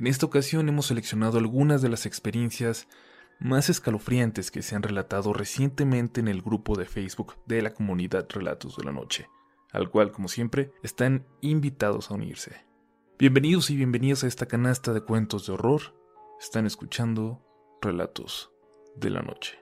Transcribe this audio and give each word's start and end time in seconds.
En 0.00 0.06
esta 0.06 0.24
ocasión 0.24 0.66
hemos 0.66 0.86
seleccionado 0.86 1.36
algunas 1.36 1.82
de 1.82 1.90
las 1.90 2.06
experiencias 2.06 2.88
más 3.38 3.68
escalofriantes 3.68 4.50
que 4.50 4.62
se 4.62 4.74
han 4.74 4.82
relatado 4.82 5.34
recientemente 5.34 6.20
en 6.20 6.28
el 6.28 6.40
grupo 6.40 6.74
de 6.74 6.86
Facebook 6.86 7.34
de 7.44 7.60
la 7.60 7.74
comunidad 7.74 8.26
Relatos 8.30 8.78
de 8.78 8.84
la 8.84 8.92
Noche, 8.92 9.28
al 9.72 9.90
cual, 9.90 10.10
como 10.10 10.28
siempre, 10.28 10.72
están 10.82 11.26
invitados 11.42 12.10
a 12.10 12.14
unirse. 12.14 12.64
Bienvenidos 13.18 13.68
y 13.68 13.76
bienvenidas 13.76 14.24
a 14.24 14.26
esta 14.26 14.46
canasta 14.46 14.94
de 14.94 15.02
cuentos 15.02 15.46
de 15.46 15.52
horror. 15.52 15.94
Están 16.40 16.64
escuchando 16.64 17.44
Relatos 17.82 18.50
de 18.96 19.10
la 19.10 19.20
Noche. 19.20 19.58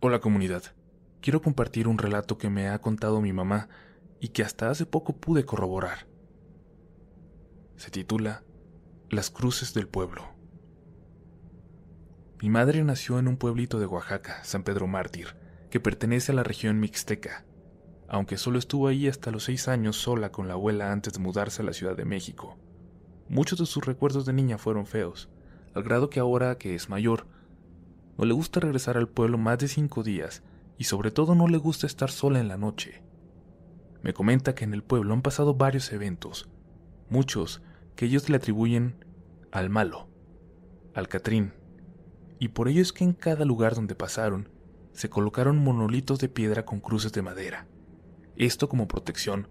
Hola 0.00 0.20
comunidad, 0.20 0.62
quiero 1.20 1.42
compartir 1.42 1.88
un 1.88 1.98
relato 1.98 2.38
que 2.38 2.48
me 2.48 2.70
ha 2.70 2.80
contado 2.80 3.20
mi 3.20 3.34
mamá 3.34 3.68
y 4.20 4.28
que 4.28 4.42
hasta 4.42 4.70
hace 4.70 4.86
poco 4.86 5.16
pude 5.16 5.44
corroborar. 5.44 6.06
Se 7.76 7.90
titula 7.90 8.44
Las 9.08 9.30
Cruces 9.30 9.72
del 9.74 9.88
Pueblo. 9.88 10.28
Mi 12.42 12.50
madre 12.50 12.84
nació 12.84 13.18
en 13.18 13.28
un 13.28 13.36
pueblito 13.36 13.80
de 13.80 13.86
Oaxaca, 13.86 14.44
San 14.44 14.62
Pedro 14.62 14.86
Mártir, 14.86 15.36
que 15.70 15.80
pertenece 15.80 16.32
a 16.32 16.34
la 16.34 16.42
región 16.42 16.78
mixteca, 16.78 17.44
aunque 18.08 18.36
solo 18.36 18.58
estuvo 18.58 18.88
ahí 18.88 19.08
hasta 19.08 19.30
los 19.30 19.44
seis 19.44 19.68
años 19.68 19.96
sola 19.96 20.32
con 20.32 20.48
la 20.48 20.54
abuela 20.54 20.92
antes 20.92 21.12
de 21.14 21.20
mudarse 21.20 21.62
a 21.62 21.64
la 21.64 21.72
Ciudad 21.72 21.96
de 21.96 22.04
México. 22.04 22.58
Muchos 23.28 23.58
de 23.58 23.66
sus 23.66 23.84
recuerdos 23.84 24.26
de 24.26 24.32
niña 24.32 24.58
fueron 24.58 24.86
feos, 24.86 25.30
al 25.74 25.82
grado 25.82 26.10
que 26.10 26.20
ahora 26.20 26.58
que 26.58 26.74
es 26.74 26.88
mayor, 26.88 27.26
no 28.18 28.24
le 28.24 28.34
gusta 28.34 28.60
regresar 28.60 28.96
al 28.98 29.08
pueblo 29.08 29.38
más 29.38 29.58
de 29.58 29.68
cinco 29.68 30.02
días 30.02 30.42
y 30.76 30.84
sobre 30.84 31.10
todo 31.10 31.34
no 31.34 31.46
le 31.46 31.58
gusta 31.58 31.86
estar 31.86 32.10
sola 32.10 32.40
en 32.40 32.48
la 32.48 32.58
noche. 32.58 33.02
Me 34.02 34.12
comenta 34.12 34.54
que 34.54 34.64
en 34.64 34.74
el 34.74 34.82
pueblo 34.82 35.12
han 35.12 35.22
pasado 35.22 35.54
varios 35.54 35.92
eventos, 35.92 36.48
muchos 37.08 37.62
que 37.96 38.06
ellos 38.06 38.28
le 38.28 38.36
atribuyen 38.36 39.04
al 39.52 39.68
malo, 39.68 40.08
al 40.94 41.08
Catrín, 41.08 41.52
y 42.38 42.48
por 42.48 42.68
ello 42.68 42.80
es 42.80 42.92
que 42.92 43.04
en 43.04 43.12
cada 43.12 43.44
lugar 43.44 43.74
donde 43.74 43.94
pasaron 43.94 44.48
se 44.92 45.10
colocaron 45.10 45.58
monolitos 45.58 46.18
de 46.18 46.28
piedra 46.28 46.64
con 46.64 46.80
cruces 46.80 47.12
de 47.12 47.22
madera. 47.22 47.66
Esto 48.36 48.68
como 48.68 48.88
protección 48.88 49.46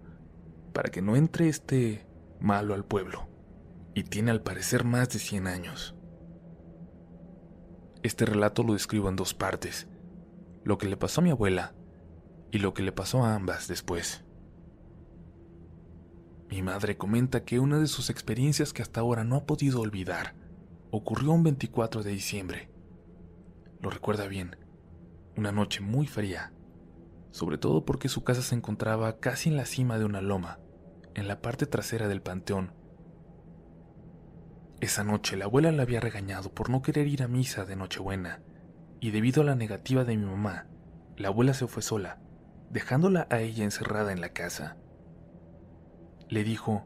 para 0.72 0.90
que 0.90 1.02
no 1.02 1.16
entre 1.16 1.48
este 1.48 2.06
malo 2.40 2.74
al 2.74 2.84
pueblo. 2.84 3.28
Y 3.94 4.04
tiene 4.04 4.30
al 4.30 4.42
parecer 4.42 4.84
más 4.84 5.08
de 5.10 5.18
100 5.18 5.46
años. 5.46 5.94
Este 8.02 8.24
relato 8.24 8.62
lo 8.62 8.72
describo 8.72 9.08
en 9.08 9.16
dos 9.16 9.34
partes, 9.34 9.86
lo 10.64 10.78
que 10.78 10.88
le 10.88 10.96
pasó 10.96 11.20
a 11.20 11.24
mi 11.24 11.30
abuela 11.30 11.74
y 12.50 12.58
lo 12.58 12.72
que 12.74 12.82
le 12.82 12.92
pasó 12.92 13.24
a 13.24 13.34
ambas 13.34 13.68
después. 13.68 14.24
Mi 16.50 16.62
madre 16.62 16.96
comenta 16.96 17.44
que 17.44 17.60
una 17.60 17.78
de 17.78 17.86
sus 17.86 18.10
experiencias 18.10 18.72
que 18.72 18.82
hasta 18.82 19.00
ahora 19.00 19.24
no 19.24 19.36
ha 19.36 19.46
podido 19.46 19.80
olvidar 19.80 20.34
ocurrió 20.90 21.32
un 21.32 21.44
24 21.44 22.02
de 22.02 22.10
diciembre. 22.10 22.70
Lo 23.80 23.90
recuerda 23.90 24.26
bien, 24.26 24.56
una 25.36 25.52
noche 25.52 25.80
muy 25.80 26.06
fría, 26.06 26.52
sobre 27.30 27.56
todo 27.56 27.84
porque 27.84 28.08
su 28.08 28.24
casa 28.24 28.42
se 28.42 28.56
encontraba 28.56 29.20
casi 29.20 29.48
en 29.48 29.56
la 29.56 29.64
cima 29.64 29.98
de 29.98 30.04
una 30.04 30.20
loma, 30.20 30.58
en 31.14 31.28
la 31.28 31.40
parte 31.40 31.66
trasera 31.66 32.08
del 32.08 32.20
panteón, 32.20 32.72
esa 34.80 35.04
noche 35.04 35.36
la 35.36 35.44
abuela 35.44 35.70
la 35.72 35.82
había 35.82 36.00
regañado 36.00 36.54
por 36.54 36.70
no 36.70 36.80
querer 36.80 37.06
ir 37.06 37.22
a 37.22 37.28
misa 37.28 37.66
de 37.66 37.76
Nochebuena, 37.76 38.40
y 38.98 39.10
debido 39.10 39.42
a 39.42 39.44
la 39.44 39.54
negativa 39.54 40.04
de 40.04 40.16
mi 40.16 40.24
mamá, 40.24 40.68
la 41.18 41.28
abuela 41.28 41.52
se 41.52 41.66
fue 41.66 41.82
sola, 41.82 42.18
dejándola 42.70 43.26
a 43.28 43.40
ella 43.40 43.64
encerrada 43.64 44.10
en 44.10 44.22
la 44.22 44.30
casa. 44.30 44.78
Le 46.30 46.44
dijo, 46.44 46.84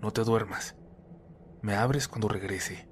no 0.00 0.12
te 0.12 0.22
duermas, 0.22 0.76
me 1.62 1.74
abres 1.74 2.06
cuando 2.06 2.28
regrese. 2.28 2.88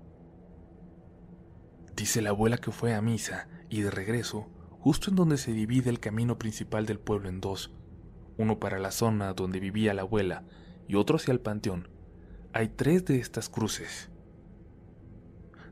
Dice 1.94 2.22
la 2.22 2.30
abuela 2.30 2.58
que 2.58 2.72
fue 2.72 2.92
a 2.94 3.00
misa 3.00 3.48
y 3.68 3.82
de 3.82 3.90
regreso, 3.92 4.48
justo 4.80 5.10
en 5.10 5.16
donde 5.16 5.36
se 5.36 5.52
divide 5.52 5.88
el 5.90 6.00
camino 6.00 6.38
principal 6.38 6.86
del 6.86 6.98
pueblo 6.98 7.28
en 7.28 7.40
dos, 7.40 7.72
uno 8.36 8.58
para 8.58 8.80
la 8.80 8.90
zona 8.90 9.32
donde 9.32 9.60
vivía 9.60 9.94
la 9.94 10.02
abuela 10.02 10.44
y 10.88 10.96
otro 10.96 11.16
hacia 11.16 11.30
el 11.30 11.40
panteón, 11.40 11.88
hay 12.52 12.70
tres 12.70 13.04
de 13.04 13.20
estas 13.20 13.48
cruces. 13.48 14.10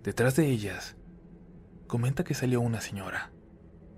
Detrás 0.04 0.36
de 0.36 0.46
ellas, 0.46 0.96
comenta 1.88 2.22
que 2.22 2.34
salió 2.34 2.60
una 2.60 2.80
señora, 2.80 3.32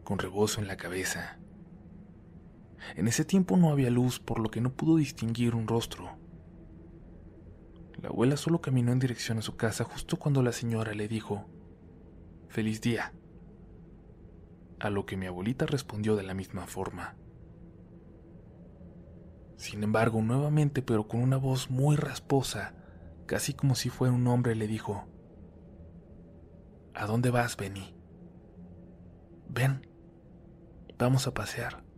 con 0.02 0.18
rebozo 0.18 0.62
en 0.62 0.66
la 0.66 0.78
cabeza. 0.78 1.39
En 2.96 3.08
ese 3.08 3.24
tiempo 3.24 3.56
no 3.56 3.70
había 3.70 3.90
luz, 3.90 4.20
por 4.20 4.38
lo 4.38 4.50
que 4.50 4.60
no 4.60 4.72
pudo 4.72 4.96
distinguir 4.96 5.54
un 5.54 5.66
rostro. 5.68 6.16
La 8.00 8.08
abuela 8.08 8.36
solo 8.36 8.60
caminó 8.60 8.92
en 8.92 8.98
dirección 8.98 9.38
a 9.38 9.42
su 9.42 9.56
casa 9.56 9.84
justo 9.84 10.18
cuando 10.18 10.42
la 10.42 10.52
señora 10.52 10.94
le 10.94 11.06
dijo, 11.06 11.46
Feliz 12.48 12.80
día. 12.80 13.12
A 14.78 14.88
lo 14.90 15.04
que 15.04 15.16
mi 15.16 15.26
abuelita 15.26 15.66
respondió 15.66 16.16
de 16.16 16.22
la 16.22 16.34
misma 16.34 16.66
forma. 16.66 17.16
Sin 19.56 19.82
embargo, 19.82 20.22
nuevamente, 20.22 20.80
pero 20.80 21.06
con 21.06 21.20
una 21.20 21.36
voz 21.36 21.70
muy 21.70 21.96
rasposa, 21.96 22.74
casi 23.26 23.52
como 23.52 23.74
si 23.74 23.90
fuera 23.90 24.14
un 24.14 24.26
hombre, 24.26 24.54
le 24.54 24.66
dijo, 24.66 25.06
¿A 26.94 27.06
dónde 27.06 27.30
vas, 27.30 27.56
Benny? 27.58 27.94
Ven, 29.48 29.86
vamos 30.98 31.26
a 31.26 31.34
pasear. 31.34 31.89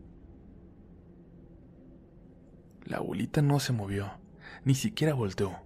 La 2.85 2.99
abuelita 2.99 3.43
no 3.43 3.61
se 3.61 3.73
movió, 3.73 4.13
ni 4.65 4.75
siquiera 4.75 5.15
volteó. 5.15 5.59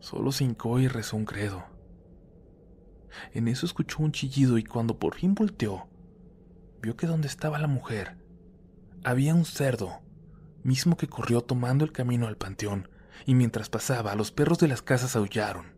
Solo 0.00 0.32
se 0.32 0.44
hincó 0.44 0.78
y 0.80 0.88
rezó 0.88 1.16
un 1.16 1.24
credo. 1.24 1.64
En 3.32 3.48
eso 3.48 3.66
escuchó 3.66 4.02
un 4.02 4.12
chillido 4.12 4.58
y 4.58 4.64
cuando 4.64 4.98
por 4.98 5.14
fin 5.14 5.34
volteó, 5.34 5.88
vio 6.80 6.96
que 6.96 7.06
donde 7.06 7.28
estaba 7.28 7.58
la 7.58 7.66
mujer 7.66 8.16
había 9.02 9.34
un 9.34 9.46
cerdo 9.46 10.02
mismo 10.62 10.96
que 10.96 11.08
corrió 11.08 11.40
tomando 11.40 11.84
el 11.84 11.92
camino 11.92 12.26
al 12.26 12.36
panteón, 12.36 12.88
y 13.24 13.34
mientras 13.34 13.70
pasaba, 13.70 14.14
los 14.14 14.30
perros 14.30 14.58
de 14.58 14.68
las 14.68 14.82
casas 14.82 15.16
aullaron. 15.16 15.74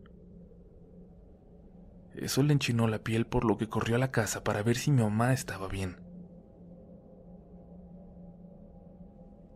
Eso 2.15 2.43
le 2.43 2.53
enchinó 2.53 2.87
la 2.87 2.99
piel 2.99 3.25
por 3.25 3.45
lo 3.45 3.57
que 3.57 3.69
corrió 3.69 3.95
a 3.95 3.99
la 3.99 4.11
casa 4.11 4.43
para 4.43 4.61
ver 4.61 4.75
si 4.75 4.91
mi 4.91 5.01
mamá 5.01 5.33
estaba 5.33 5.67
bien. 5.67 6.02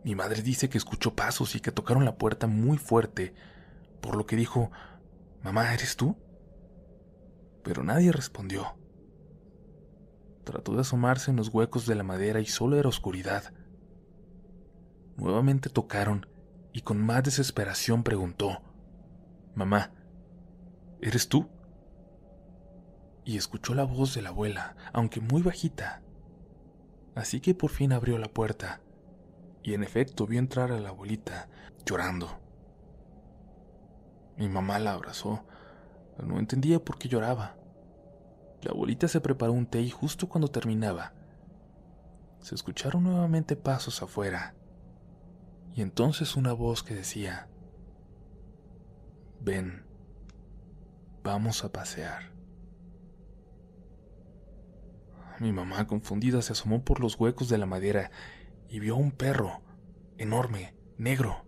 Mi 0.07 0.15
madre 0.15 0.41
dice 0.41 0.69
que 0.69 0.77
escuchó 0.77 1.15
pasos 1.15 1.53
y 1.55 1.59
que 1.59 1.73
tocaron 1.73 2.05
la 2.05 2.17
puerta 2.17 2.47
muy 2.47 2.77
fuerte, 2.77 3.33
por 3.99 4.15
lo 4.15 4.25
que 4.25 4.37
dijo, 4.37 4.71
Mamá, 5.43 5.73
¿eres 5.73 5.97
tú? 5.97 6.15
Pero 7.61 7.83
nadie 7.83 8.13
respondió. 8.13 8.77
Trató 10.45 10.75
de 10.75 10.79
asomarse 10.79 11.29
en 11.29 11.35
los 11.35 11.49
huecos 11.49 11.85
de 11.85 11.95
la 11.95 12.03
madera 12.03 12.39
y 12.39 12.45
solo 12.45 12.77
era 12.77 12.87
oscuridad. 12.87 13.53
Nuevamente 15.17 15.69
tocaron 15.69 16.25
y 16.71 16.83
con 16.83 17.01
más 17.01 17.25
desesperación 17.25 18.03
preguntó, 18.03 18.61
Mamá, 19.55 19.91
¿eres 21.01 21.27
tú? 21.27 21.49
Y 23.25 23.35
escuchó 23.35 23.73
la 23.73 23.83
voz 23.83 24.15
de 24.15 24.21
la 24.21 24.29
abuela, 24.29 24.77
aunque 24.93 25.19
muy 25.19 25.41
bajita. 25.41 26.01
Así 27.13 27.41
que 27.41 27.53
por 27.53 27.71
fin 27.71 27.91
abrió 27.91 28.17
la 28.17 28.29
puerta 28.29 28.79
y 29.67 29.73
en 29.73 29.83
efecto 29.83 30.25
vio 30.25 30.39
entrar 30.39 30.71
a 30.71 30.79
la 30.79 30.89
abuelita 30.89 31.49
llorando. 31.85 32.39
Mi 34.37 34.47
mamá 34.47 34.79
la 34.79 34.93
abrazó, 34.93 35.43
no 36.23 36.39
entendía 36.39 36.81
por 36.81 36.97
qué 36.97 37.09
lloraba. 37.09 37.57
La 38.61 38.71
abuelita 38.71 39.09
se 39.09 39.19
preparó 39.19 39.51
un 39.51 39.65
té 39.65 39.81
y 39.81 39.89
justo 39.89 40.29
cuando 40.29 40.47
terminaba, 40.47 41.11
se 42.39 42.55
escucharon 42.55 43.03
nuevamente 43.03 43.57
pasos 43.57 44.01
afuera 44.01 44.55
y 45.75 45.81
entonces 45.81 46.37
una 46.37 46.53
voz 46.53 46.81
que 46.81 46.95
decía, 46.95 47.49
ven, 49.41 49.85
vamos 51.23 51.65
a 51.65 51.73
pasear. 51.73 52.31
Mi 55.41 55.51
mamá, 55.51 55.87
confundida, 55.87 56.41
se 56.41 56.53
asomó 56.53 56.85
por 56.85 57.01
los 57.01 57.19
huecos 57.19 57.49
de 57.49 57.57
la 57.57 57.65
madera 57.65 58.11
y 58.69 58.79
vio 58.79 58.95
a 58.95 58.97
un 58.97 59.11
perro, 59.11 59.61
enorme, 60.17 60.75
negro. 60.97 61.45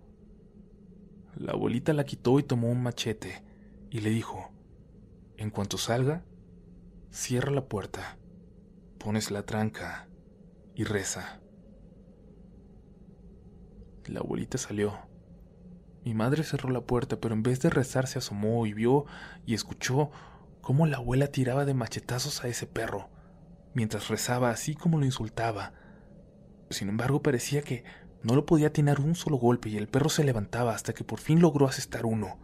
La 1.36 1.54
abuelita 1.54 1.94
la 1.94 2.06
quitó 2.06 2.40
y 2.40 2.44
tomó 2.44 2.70
un 2.70 2.84
machete 2.84 3.44
y 3.90 4.02
le 4.02 4.10
dijo, 4.10 4.52
en 5.38 5.50
cuanto 5.50 5.78
salga, 5.78 6.26
cierra 7.12 7.52
la 7.52 7.68
puerta, 7.68 8.18
pones 8.98 9.32
la 9.32 9.46
tranca 9.46 10.08
y 10.76 10.84
reza. 10.84 11.42
La 14.06 14.22
abuelita 14.22 14.58
salió. 14.58 14.98
Mi 16.04 16.14
madre 16.14 16.44
cerró 16.44 16.70
la 16.70 16.82
puerta, 16.82 17.20
pero 17.20 17.36
en 17.36 17.44
vez 17.44 17.60
de 17.62 17.70
rezar 17.70 18.08
se 18.08 18.20
asomó 18.20 18.66
y 18.66 18.74
vio 18.74 19.06
y 19.46 19.54
escuchó 19.54 20.12
cómo 20.62 20.88
la 20.88 20.98
abuela 20.98 21.28
tiraba 21.28 21.66
de 21.66 21.74
machetazos 21.74 22.44
a 22.44 22.48
ese 22.48 22.66
perro, 22.66 23.10
mientras 23.74 24.08
rezaba 24.08 24.50
así 24.50 24.76
como 24.76 24.98
lo 24.98 25.06
insultaba. 25.06 25.74
Sin 26.70 26.90
embargo, 26.90 27.22
parecía 27.22 27.62
que 27.62 27.84
No 28.22 28.36
lo 28.36 28.46
podía 28.46 28.68
atinar 28.68 29.00
un 29.00 29.16
solo 29.16 29.38
golpe 29.38 29.70
y 29.70 29.78
el 29.78 29.88
perro 29.88 30.10
se 30.10 30.26
levantaba 30.26 30.76
hasta 30.76 30.94
que 30.94 31.06
por 31.06 31.20
fin 31.20 31.40
logró 31.40 31.68
asestar 31.68 32.06
uno. 32.06 32.38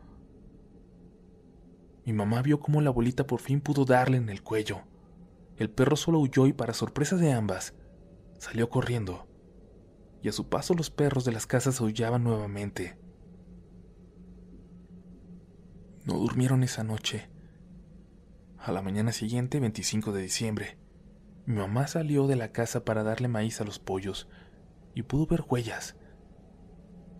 Mi 2.05 2.13
mamá 2.13 2.41
vio 2.41 2.59
cómo 2.59 2.79
la 2.81 2.91
abuelita 2.91 3.27
por 3.27 3.41
fin 3.41 3.59
pudo 3.59 3.83
darle 3.83 4.17
en 4.17 4.29
el 4.29 4.41
cuello. 4.41 4.83
El 5.57 5.69
perro 5.69 5.97
solo 5.97 6.19
huyó 6.19 6.47
y 6.47 6.53
para 6.53 6.73
sorpresa 6.73 7.17
de 7.17 7.33
ambas, 7.33 7.73
salió 8.37 8.69
corriendo. 8.69 9.27
Y 10.21 10.29
a 10.29 10.31
su 10.31 10.47
paso 10.47 10.73
los 10.75 10.89
perros 10.89 11.25
de 11.25 11.31
las 11.31 11.45
casas 11.45 11.81
aullaban 11.81 12.23
nuevamente. 12.23 12.97
No 16.05 16.13
durmieron 16.13 16.63
esa 16.63 16.83
noche. 16.83 17.27
A 18.59 18.71
la 18.71 18.81
mañana 18.81 19.11
siguiente, 19.11 19.59
25 19.59 20.11
de 20.11 20.21
diciembre, 20.21 20.77
mi 21.45 21.55
mamá 21.55 21.85
salió 21.85 22.25
de 22.25 22.35
la 22.35 22.51
casa 22.51 22.83
para 22.83 23.03
darle 23.03 23.27
maíz 23.27 23.61
a 23.61 23.63
los 23.63 23.77
pollos 23.77 24.27
y 24.95 25.03
pudo 25.03 25.27
ver 25.27 25.43
huellas. 25.47 25.95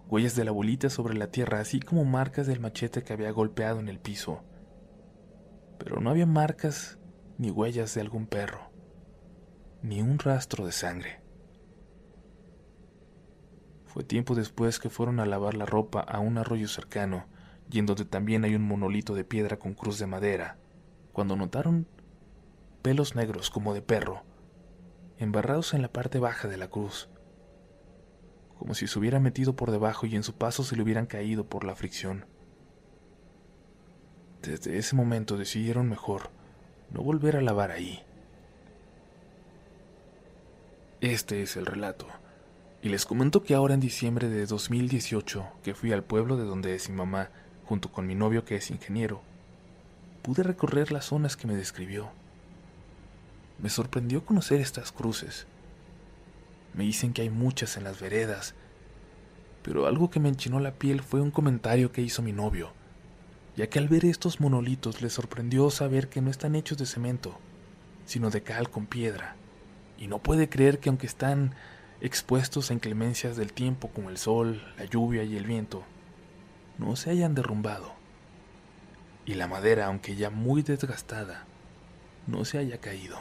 Huellas 0.07 0.36
de 0.36 0.45
la 0.45 0.51
abuelita 0.51 0.89
sobre 0.89 1.16
la 1.16 1.27
tierra, 1.27 1.60
así 1.60 1.80
como 1.80 2.06
marcas 2.06 2.48
del 2.48 2.60
machete 2.60 3.04
que 3.04 3.13
había 3.13 3.31
golpeado 3.31 3.80
en 3.80 3.88
el 3.88 4.00
piso. 4.00 4.44
Pero 5.77 6.00
no 6.00 6.10
había 6.10 6.25
marcas 6.25 6.98
ni 7.38 7.51
huellas 7.51 7.94
de 7.94 8.01
algún 8.01 8.25
perro, 8.25 8.72
ni 9.83 10.01
un 10.01 10.18
rastro 10.18 10.66
de 10.66 10.72
sangre. 10.72 11.22
Fue 13.86 14.04
tiempo 14.04 14.36
después 14.36 14.80
que 14.80 14.89
fueron 14.89 15.19
a 15.19 15.25
lavar 15.25 15.54
la 15.54 15.66
ropa 15.66 16.00
a 16.00 16.19
un 16.19 16.38
arroyo 16.38 16.68
cercano, 16.68 17.27
y 17.69 17.80
en 17.80 17.86
donde 17.86 18.06
también 18.06 18.44
hay 18.44 18.56
un 18.56 18.63
monolito 18.63 19.16
de 19.16 19.24
piedra 19.24 19.57
con 19.57 19.74
cruz 19.74 20.00
de 20.00 20.07
madera, 20.07 20.57
cuando 21.13 21.36
notaron 21.36 21.88
pelos 22.86 23.16
negros 23.16 23.50
como 23.50 23.74
de 23.74 23.82
perro, 23.82 24.22
embarrados 25.18 25.74
en 25.74 25.82
la 25.82 25.92
parte 25.92 26.20
baja 26.20 26.48
de 26.48 26.58
la 26.58 26.70
cruz 26.70 27.10
como 28.58 28.74
si 28.74 28.88
se 28.88 28.98
hubiera 28.98 29.20
metido 29.20 29.56
por 29.56 29.72
debajo 29.72 30.06
y 30.06 30.16
en 30.16 30.24
su 30.24 30.34
paso 30.34 30.64
se 30.64 30.76
le 30.76 30.84
hubieran 30.84 31.06
caído 31.06 31.46
por 31.46 31.64
la 31.64 31.76
fricción. 31.76 32.26
Desde 34.42 34.78
ese 34.78 34.96
momento 34.96 35.38
decidieron 35.38 35.90
mejor 35.90 36.30
no 36.92 37.02
volver 37.02 37.36
a 37.36 37.42
lavar 37.42 37.72
ahí. 37.72 38.04
Este 41.02 41.42
es 41.42 41.58
el 41.58 41.66
relato. 41.66 42.08
Y 42.82 42.90
les 42.90 43.06
comento 43.06 43.44
que 43.44 43.56
ahora 43.56 43.74
en 43.74 43.80
diciembre 43.80 44.30
de 44.30 44.46
2018, 44.46 45.46
que 45.64 45.74
fui 45.74 45.92
al 45.92 46.04
pueblo 46.04 46.38
de 46.38 46.46
donde 46.46 46.76
es 46.76 46.90
mi 46.90 46.96
mamá, 46.96 47.30
junto 47.66 47.92
con 47.92 48.06
mi 48.06 48.16
novio 48.16 48.46
que 48.46 48.56
es 48.56 48.70
ingeniero, 48.70 49.22
pude 50.22 50.44
recorrer 50.44 50.92
las 50.92 51.06
zonas 51.06 51.36
que 51.36 51.48
me 51.48 51.56
describió. 51.56 52.12
Me 53.60 53.69
sorprendió 53.69 54.25
conocer 54.25 54.60
estas 54.60 54.92
cruces, 54.92 55.48
me 56.75 56.84
dicen 56.84 57.13
que 57.13 57.22
hay 57.22 57.30
muchas 57.30 57.78
en 57.78 57.86
las 57.86 58.02
veredas, 58.02 58.54
pero 59.63 59.88
algo 59.88 60.10
que 60.10 60.19
me 60.19 60.28
enchinó 60.28 60.60
la 60.60 60.74
piel 60.74 61.02
fue 61.02 61.22
un 61.22 61.31
comentario 61.31 61.92
que 61.92 62.02
hizo 62.02 62.22
mi 62.22 62.34
novio, 62.34 62.72
ya 63.56 63.68
que 63.68 63.80
al 63.80 63.88
ver 63.88 64.04
estos 64.04 64.42
monolitos 64.42 65.02
le 65.02 65.10
sorprendió 65.10 65.69
saber 65.69 66.10
que 66.10 66.22
no 66.22 66.30
están 66.30 66.54
hechos 66.54 66.78
de 66.78 66.86
cemento, 66.86 67.40
sino 68.06 68.30
de 68.30 68.44
cal 68.44 68.69
con 68.69 68.88
piedra, 68.88 69.38
y 69.98 70.08
no 70.08 70.19
puede 70.19 70.50
creer 70.50 70.80
que 70.80 70.90
aunque 70.90 71.08
están 71.08 71.56
expuestos 72.01 72.69
a 72.69 72.74
inclemencias 72.74 73.38
del 73.38 73.54
tiempo 73.54 73.88
como 73.88 74.10
el 74.10 74.18
sol, 74.18 74.62
la 74.78 74.84
lluvia 74.84 75.24
y 75.24 75.38
el 75.38 75.46
viento, 75.46 75.84
no 76.78 76.98
se 76.98 77.10
hayan 77.10 77.36
derrumbado. 77.36 77.94
Y 79.25 79.36
la 79.36 79.48
madera, 79.48 79.86
aunque 79.86 80.16
ya 80.18 80.30
muy 80.30 80.62
desgastada, 80.62 81.46
no 82.28 82.44
se 82.44 82.58
haya 82.58 82.80
caído. 82.80 83.18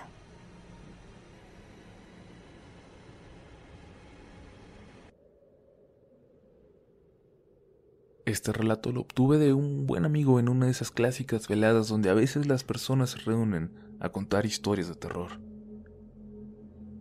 Este 8.26 8.53
relato 8.53 8.91
lo 8.91 9.03
obtuve 9.03 9.37
de 9.37 9.53
un 9.53 9.87
buen 9.87 10.06
amigo 10.06 10.41
en 10.41 10.49
una 10.49 10.65
de 10.65 10.73
esas 10.73 10.91
clásicas 10.91 11.47
veladas 11.47 11.88
donde 11.88 12.09
a 12.09 12.15
veces 12.15 12.47
las 12.47 12.65
personas 12.65 13.11
se 13.11 13.19
reúnen 13.19 13.71
a 14.00 14.09
contar 14.09 14.47
historias 14.47 14.88
de 14.88 14.94
terror. 14.94 15.41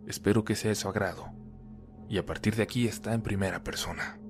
Espero 0.06 0.44
que 0.44 0.54
sea 0.54 0.68
de 0.68 0.74
su 0.74 0.86
agrado, 0.86 1.30
y 2.10 2.18
a 2.18 2.26
partir 2.26 2.56
de 2.56 2.62
aquí 2.62 2.86
está 2.86 3.14
en 3.14 3.22
primera 3.22 3.64
persona. 3.64 4.20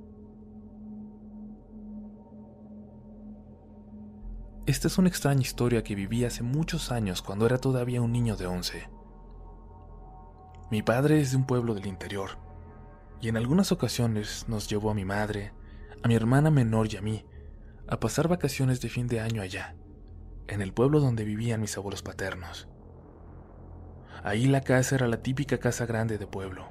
Esta 4.67 4.87
es 4.87 4.97
una 4.97 5.09
extraña 5.09 5.43
historia 5.43 5.83
que 5.83 5.97
viví 5.97 6.25
hace 6.25 6.45
muchos 6.45 6.93
años 6.93 7.23
cuando 7.23 7.45
era 7.45 7.59
todavía 7.59 8.03
un 8.03 8.13
niño 8.13 8.37
de 8.37 8.47
11. 8.47 8.89
Mi 10.71 10.83
padre 10.83 11.21
es 11.21 11.33
de 11.33 11.39
un 11.39 11.45
pueblo 11.45 11.75
del 11.75 11.87
interior, 11.87 12.39
y 13.21 13.29
en 13.29 13.37
algunas 13.37 13.73
ocasiones 13.73 14.47
nos 14.49 14.69
llevó 14.69 14.93
a 14.93 14.95
mi 14.95 15.05
madre, 15.05 15.53
a 16.05 16.07
mi 16.09 16.15
hermana 16.15 16.51
menor 16.51 16.93
y 16.93 16.99
a 16.99 17.01
mí 17.01 17.25
a 17.89 17.99
pasar 17.99 18.29
vacaciones 18.29 18.83
de 18.83 18.91
fin 18.91 19.07
de 19.07 19.21
año 19.21 19.41
allá, 19.41 19.75
en 20.49 20.61
el 20.61 20.75
pueblo 20.75 21.01
donde 21.01 21.25
vivían 21.25 21.63
mis 21.63 21.79
abuelos 21.79 22.03
paternos. 22.03 22.69
Ahí 24.23 24.47
la 24.47 24.61
casa 24.61 24.97
era 24.97 25.09
la 25.09 25.23
típica 25.23 25.57
casa 25.57 25.87
grande 25.87 26.19
de 26.19 26.27
pueblo, 26.27 26.69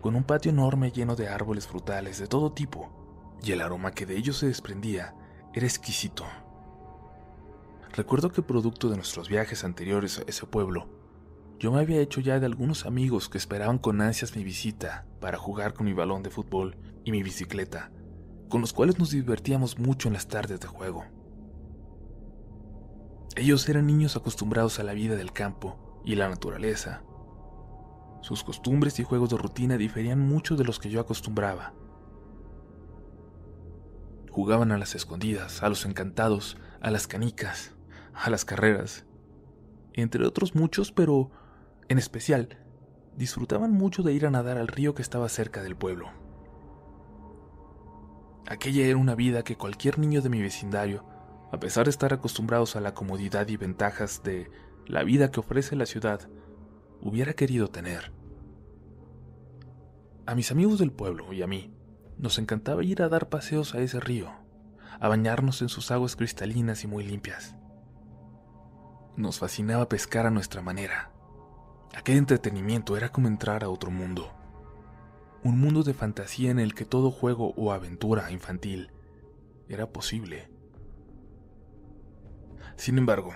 con 0.00 0.16
un 0.16 0.24
patio 0.24 0.50
enorme 0.50 0.90
lleno 0.90 1.16
de 1.16 1.28
árboles 1.28 1.66
frutales 1.66 2.18
de 2.18 2.28
todo 2.28 2.52
tipo, 2.52 3.36
y 3.42 3.52
el 3.52 3.60
aroma 3.60 3.92
que 3.92 4.06
de 4.06 4.16
ellos 4.16 4.38
se 4.38 4.46
desprendía 4.46 5.14
era 5.52 5.66
exquisito. 5.66 6.24
Recuerdo 7.92 8.32
que 8.32 8.40
producto 8.40 8.88
de 8.88 8.96
nuestros 8.96 9.28
viajes 9.28 9.64
anteriores 9.64 10.18
a 10.18 10.22
ese 10.26 10.46
pueblo, 10.46 10.88
yo 11.58 11.72
me 11.72 11.80
había 11.80 12.00
hecho 12.00 12.22
ya 12.22 12.40
de 12.40 12.46
algunos 12.46 12.86
amigos 12.86 13.28
que 13.28 13.36
esperaban 13.36 13.76
con 13.76 14.00
ansias 14.00 14.34
mi 14.34 14.44
visita 14.44 15.04
para 15.20 15.36
jugar 15.36 15.74
con 15.74 15.84
mi 15.84 15.92
balón 15.92 16.22
de 16.22 16.30
fútbol 16.30 16.78
y 17.04 17.12
mi 17.12 17.22
bicicleta 17.22 17.90
con 18.52 18.60
los 18.60 18.74
cuales 18.74 18.98
nos 18.98 19.12
divertíamos 19.12 19.78
mucho 19.78 20.08
en 20.08 20.12
las 20.12 20.28
tardes 20.28 20.60
de 20.60 20.66
juego. 20.66 21.06
Ellos 23.34 23.66
eran 23.66 23.86
niños 23.86 24.14
acostumbrados 24.14 24.78
a 24.78 24.82
la 24.82 24.92
vida 24.92 25.16
del 25.16 25.32
campo 25.32 26.02
y 26.04 26.16
la 26.16 26.28
naturaleza. 26.28 27.02
Sus 28.20 28.44
costumbres 28.44 29.00
y 29.00 29.04
juegos 29.04 29.30
de 29.30 29.38
rutina 29.38 29.78
diferían 29.78 30.20
mucho 30.20 30.54
de 30.54 30.64
los 30.64 30.78
que 30.78 30.90
yo 30.90 31.00
acostumbraba. 31.00 31.72
Jugaban 34.30 34.70
a 34.70 34.76
las 34.76 34.94
escondidas, 34.94 35.62
a 35.62 35.70
los 35.70 35.86
encantados, 35.86 36.58
a 36.82 36.90
las 36.90 37.06
canicas, 37.06 37.72
a 38.12 38.28
las 38.28 38.44
carreras, 38.44 39.06
entre 39.94 40.26
otros 40.26 40.54
muchos, 40.54 40.92
pero 40.92 41.30
en 41.88 41.96
especial 41.96 42.58
disfrutaban 43.16 43.72
mucho 43.72 44.02
de 44.02 44.12
ir 44.12 44.26
a 44.26 44.30
nadar 44.30 44.58
al 44.58 44.68
río 44.68 44.94
que 44.94 45.00
estaba 45.00 45.30
cerca 45.30 45.62
del 45.62 45.74
pueblo. 45.74 46.21
Aquella 48.46 48.84
era 48.84 48.96
una 48.96 49.14
vida 49.14 49.44
que 49.44 49.56
cualquier 49.56 49.98
niño 49.98 50.20
de 50.20 50.28
mi 50.28 50.42
vecindario, 50.42 51.04
a 51.52 51.60
pesar 51.60 51.84
de 51.84 51.90
estar 51.90 52.12
acostumbrados 52.12 52.76
a 52.76 52.80
la 52.80 52.94
comodidad 52.94 53.48
y 53.48 53.56
ventajas 53.56 54.22
de 54.22 54.50
la 54.86 55.04
vida 55.04 55.30
que 55.30 55.40
ofrece 55.40 55.76
la 55.76 55.86
ciudad, 55.86 56.28
hubiera 57.00 57.34
querido 57.34 57.68
tener. 57.68 58.12
A 60.26 60.34
mis 60.34 60.50
amigos 60.50 60.78
del 60.78 60.92
pueblo 60.92 61.32
y 61.32 61.42
a 61.42 61.46
mí 61.46 61.74
nos 62.18 62.38
encantaba 62.38 62.84
ir 62.84 63.02
a 63.02 63.08
dar 63.08 63.28
paseos 63.28 63.74
a 63.74 63.80
ese 63.80 64.00
río, 64.00 64.30
a 65.00 65.08
bañarnos 65.08 65.62
en 65.62 65.68
sus 65.68 65.90
aguas 65.90 66.16
cristalinas 66.16 66.84
y 66.84 66.86
muy 66.88 67.04
limpias. 67.04 67.54
Nos 69.16 69.38
fascinaba 69.38 69.88
pescar 69.88 70.26
a 70.26 70.30
nuestra 70.30 70.62
manera. 70.62 71.10
Aquel 71.94 72.16
entretenimiento 72.16 72.96
era 72.96 73.10
como 73.10 73.28
entrar 73.28 73.62
a 73.62 73.68
otro 73.68 73.90
mundo 73.90 74.32
un 75.44 75.58
mundo 75.58 75.82
de 75.82 75.92
fantasía 75.92 76.50
en 76.50 76.60
el 76.60 76.72
que 76.74 76.84
todo 76.84 77.10
juego 77.10 77.52
o 77.56 77.72
aventura 77.72 78.30
infantil 78.30 78.90
era 79.68 79.88
posible. 79.88 80.48
Sin 82.76 82.96
embargo, 82.96 83.32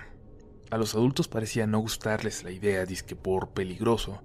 a 0.70 0.78
los 0.78 0.94
adultos 0.94 1.26
parecía 1.26 1.66
no 1.66 1.80
gustarles 1.80 2.44
la 2.44 2.52
idea 2.52 2.86
disque 2.86 3.16
por 3.16 3.50
peligroso, 3.50 4.22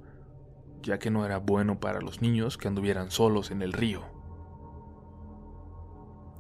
ya 0.84 1.00
que 1.00 1.10
no 1.10 1.26
era 1.26 1.38
bueno 1.38 1.80
para 1.80 2.02
los 2.02 2.22
niños 2.22 2.58
que 2.58 2.68
anduvieran 2.68 3.10
solos 3.10 3.50
en 3.50 3.64
el 3.64 3.74
río. 3.74 4.04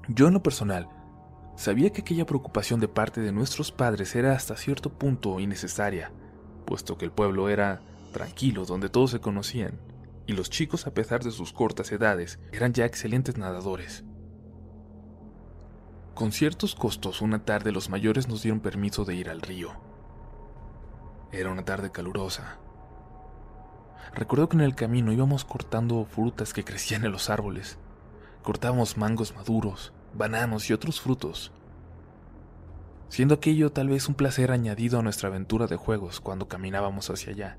Yo 0.07 0.27
en 0.27 0.33
lo 0.33 0.43
personal, 0.43 0.89
sabía 1.55 1.91
que 1.91 2.01
aquella 2.01 2.25
preocupación 2.25 2.79
de 2.79 2.87
parte 2.87 3.21
de 3.21 3.31
nuestros 3.31 3.71
padres 3.71 4.15
era 4.15 4.33
hasta 4.33 4.57
cierto 4.57 4.91
punto 4.91 5.39
innecesaria, 5.39 6.11
puesto 6.65 6.97
que 6.97 7.05
el 7.05 7.11
pueblo 7.11 7.49
era 7.49 7.81
tranquilo 8.13 8.65
donde 8.65 8.89
todos 8.89 9.11
se 9.11 9.21
conocían 9.21 9.90
y 10.27 10.33
los 10.33 10.49
chicos, 10.49 10.87
a 10.87 10.93
pesar 10.93 11.23
de 11.23 11.31
sus 11.31 11.53
cortas 11.53 11.91
edades, 11.91 12.39
eran 12.51 12.73
ya 12.73 12.85
excelentes 12.85 13.37
nadadores. 13.37 14.03
Con 16.13 16.31
ciertos 16.31 16.75
costos, 16.75 17.21
una 17.21 17.45
tarde 17.45 17.71
los 17.71 17.89
mayores 17.89 18.27
nos 18.27 18.43
dieron 18.43 18.59
permiso 18.59 19.05
de 19.05 19.15
ir 19.15 19.29
al 19.29 19.41
río. 19.41 19.71
Era 21.31 21.51
una 21.51 21.63
tarde 21.63 21.91
calurosa. 21.91 22.59
Recuerdo 24.13 24.49
que 24.49 24.57
en 24.57 24.61
el 24.61 24.75
camino 24.75 25.13
íbamos 25.13 25.45
cortando 25.45 26.05
frutas 26.05 26.53
que 26.53 26.65
crecían 26.65 27.05
en 27.05 27.13
los 27.13 27.29
árboles. 27.29 27.79
Cortábamos 28.43 28.97
mangos 28.97 29.33
maduros, 29.35 29.93
bananos 30.13 30.69
y 30.69 30.73
otros 30.73 30.99
frutos. 30.99 31.51
Siendo 33.07 33.35
aquello 33.35 33.71
tal 33.71 33.87
vez 33.87 34.07
un 34.09 34.15
placer 34.15 34.51
añadido 34.51 34.99
a 34.99 35.03
nuestra 35.03 35.29
aventura 35.29 35.67
de 35.67 35.77
juegos 35.77 36.19
cuando 36.19 36.47
caminábamos 36.47 37.09
hacia 37.09 37.31
allá. 37.31 37.57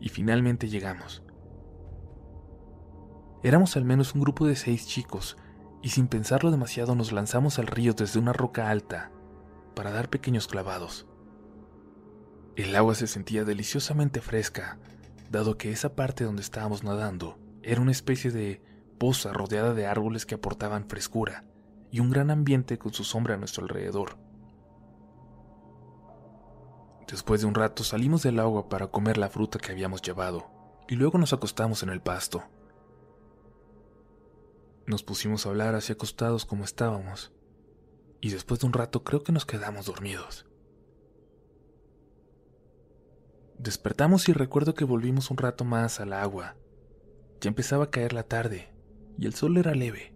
Y 0.00 0.08
finalmente 0.08 0.68
llegamos. 0.68 1.22
Éramos 3.42 3.76
al 3.76 3.84
menos 3.84 4.14
un 4.14 4.20
grupo 4.20 4.46
de 4.46 4.56
seis 4.56 4.86
chicos, 4.86 5.36
y 5.82 5.90
sin 5.90 6.08
pensarlo 6.08 6.50
demasiado 6.50 6.94
nos 6.94 7.12
lanzamos 7.12 7.58
al 7.58 7.66
río 7.66 7.94
desde 7.94 8.18
una 8.18 8.32
roca 8.32 8.70
alta 8.70 9.10
para 9.74 9.90
dar 9.90 10.10
pequeños 10.10 10.46
clavados. 10.46 11.06
El 12.56 12.76
agua 12.76 12.94
se 12.94 13.06
sentía 13.06 13.44
deliciosamente 13.44 14.20
fresca, 14.20 14.78
dado 15.30 15.56
que 15.56 15.70
esa 15.70 15.94
parte 15.94 16.24
donde 16.24 16.42
estábamos 16.42 16.82
nadando 16.82 17.38
era 17.62 17.80
una 17.80 17.92
especie 17.92 18.30
de 18.30 18.62
poza 18.98 19.32
rodeada 19.32 19.72
de 19.72 19.86
árboles 19.86 20.26
que 20.26 20.34
aportaban 20.34 20.86
frescura 20.86 21.44
y 21.90 22.00
un 22.00 22.10
gran 22.10 22.30
ambiente 22.30 22.78
con 22.78 22.92
su 22.92 23.04
sombra 23.04 23.34
a 23.34 23.38
nuestro 23.38 23.62
alrededor. 23.62 24.18
Después 27.10 27.40
de 27.40 27.48
un 27.48 27.56
rato 27.56 27.82
salimos 27.82 28.22
del 28.22 28.38
agua 28.38 28.68
para 28.68 28.86
comer 28.86 29.18
la 29.18 29.28
fruta 29.28 29.58
que 29.58 29.72
habíamos 29.72 30.00
llevado 30.00 30.48
y 30.88 30.94
luego 30.94 31.18
nos 31.18 31.32
acostamos 31.32 31.82
en 31.82 31.88
el 31.88 32.00
pasto. 32.00 32.44
Nos 34.86 35.02
pusimos 35.02 35.44
a 35.44 35.48
hablar 35.48 35.74
así 35.74 35.92
acostados 35.92 36.44
como 36.44 36.62
estábamos 36.62 37.32
y 38.20 38.30
después 38.30 38.60
de 38.60 38.68
un 38.68 38.72
rato 38.72 39.02
creo 39.02 39.24
que 39.24 39.32
nos 39.32 39.44
quedamos 39.44 39.86
dormidos. 39.86 40.46
Despertamos 43.58 44.28
y 44.28 44.32
recuerdo 44.32 44.74
que 44.74 44.84
volvimos 44.84 45.32
un 45.32 45.36
rato 45.36 45.64
más 45.64 45.98
al 45.98 46.12
agua. 46.12 46.54
Ya 47.40 47.48
empezaba 47.48 47.84
a 47.84 47.90
caer 47.90 48.12
la 48.12 48.22
tarde 48.22 48.72
y 49.18 49.26
el 49.26 49.34
sol 49.34 49.56
era 49.56 49.74
leve. 49.74 50.14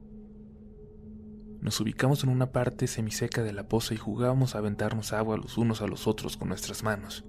Nos 1.65 1.81
ubicamos 1.81 2.23
en 2.23 2.29
una 2.29 2.53
parte 2.53 2.87
semiseca 2.87 3.43
de 3.43 3.55
la 3.55 3.67
poza 3.67 3.95
y 3.95 3.97
jugábamos 3.97 4.55
a 4.55 4.59
aventarnos 4.59 5.15
agua 5.15 5.39
los 5.39 5.57
unos 5.57 5.81
a 5.81 5.87
los 5.87 6.07
otros 6.07 6.37
con 6.37 6.49
nuestras 6.49 6.83
manos. 6.83 7.25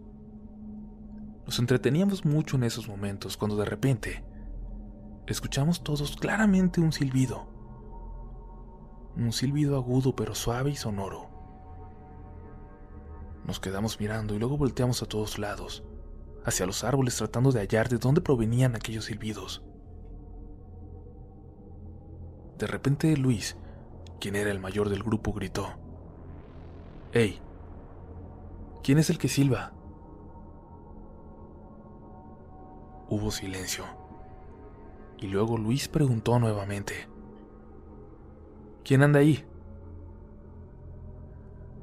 Nos 1.45 1.57
entreteníamos 1.57 2.25
mucho 2.25 2.57
en 2.57 2.65
esos 2.65 2.89
momentos 2.89 3.37
cuando 3.37 3.55
de 3.55 3.63
repente 3.63 4.25
escuchamos 5.25 5.85
todos 5.85 6.17
claramente 6.17 6.81
un 6.81 6.91
silbido. 6.91 7.47
Un 9.15 9.31
silbido 9.31 9.77
agudo 9.77 10.17
pero 10.17 10.35
suave 10.35 10.71
y 10.71 10.75
sonoro. 10.75 11.29
Nos 13.45 13.61
quedamos 13.61 14.01
mirando 14.01 14.35
y 14.35 14.39
luego 14.39 14.57
volteamos 14.57 15.01
a 15.01 15.05
todos 15.05 15.39
lados, 15.39 15.85
hacia 16.43 16.65
los 16.65 16.83
árboles 16.83 17.15
tratando 17.15 17.53
de 17.53 17.61
hallar 17.61 17.87
de 17.87 17.99
dónde 17.99 18.19
provenían 18.19 18.75
aquellos 18.75 19.05
silbidos. 19.05 19.63
De 22.57 22.67
repente 22.67 23.15
Luis 23.15 23.55
quien 24.19 24.35
era 24.35 24.51
el 24.51 24.59
mayor 24.59 24.89
del 24.89 25.03
grupo, 25.03 25.33
gritó. 25.33 25.69
¡Ey! 27.11 27.39
¿Quién 28.83 28.97
es 28.97 29.09
el 29.09 29.17
que 29.17 29.27
silba? 29.27 29.73
Hubo 33.09 33.31
silencio. 33.31 33.85
Y 35.17 35.27
luego 35.27 35.57
Luis 35.57 35.87
preguntó 35.87 36.39
nuevamente. 36.39 37.07
¿Quién 38.83 39.01
anda 39.01 39.19
ahí? 39.19 39.45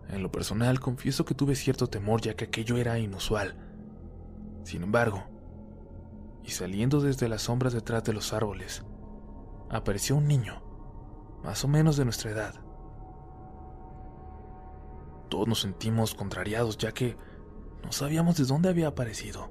En 0.09 0.23
lo 0.23 0.31
personal, 0.31 0.81
confieso 0.81 1.25
que 1.25 1.35
tuve 1.35 1.55
cierto 1.55 1.89
temor 1.89 2.21
ya 2.21 2.35
que 2.35 2.45
aquello 2.45 2.77
era 2.77 2.99
inusual. 2.99 3.57
Sin 4.65 4.83
embargo, 4.83 5.25
y 6.45 6.51
saliendo 6.51 7.01
desde 7.01 7.29
las 7.29 7.43
sombras 7.43 7.73
detrás 7.73 8.05
de 8.05 8.12
los 8.12 8.33
árboles, 8.33 8.85
apareció 9.71 10.17
un 10.17 10.29
niño 10.29 10.72
más 11.43 11.65
o 11.65 11.69
menos 11.69 11.97
de 11.97 12.05
nuestra 12.05 12.31
edad. 12.31 12.55
Todos 15.29 15.49
nos 15.49 15.61
sentimos 15.61 16.15
contrariados 16.15 16.77
ya 16.77 16.93
que 16.93 17.17
no 17.83 17.93
sabíamos 17.93 18.37
de 18.37 18.45
dónde 18.45 18.69
había 18.69 18.89
aparecido. 18.89 19.51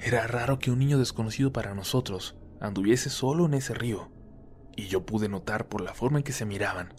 Era 0.00 0.26
raro 0.26 0.58
que 0.58 0.70
un 0.70 0.78
niño 0.78 0.98
desconocido 0.98 1.52
para 1.52 1.74
nosotros 1.74 2.36
anduviese 2.60 3.10
solo 3.10 3.46
en 3.46 3.54
ese 3.54 3.74
río, 3.74 4.10
y 4.76 4.86
yo 4.86 5.04
pude 5.04 5.28
notar 5.28 5.68
por 5.68 5.80
la 5.80 5.94
forma 5.94 6.18
en 6.18 6.24
que 6.24 6.32
se 6.32 6.44
miraban 6.44 6.94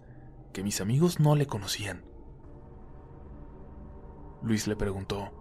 que 0.52 0.64
mis 0.64 0.82
amigos 0.82 1.20
no 1.20 1.36
le 1.36 1.48
conocían. 1.48 2.04
Luis 4.42 4.68
le 4.68 4.76
preguntó, 4.76 5.32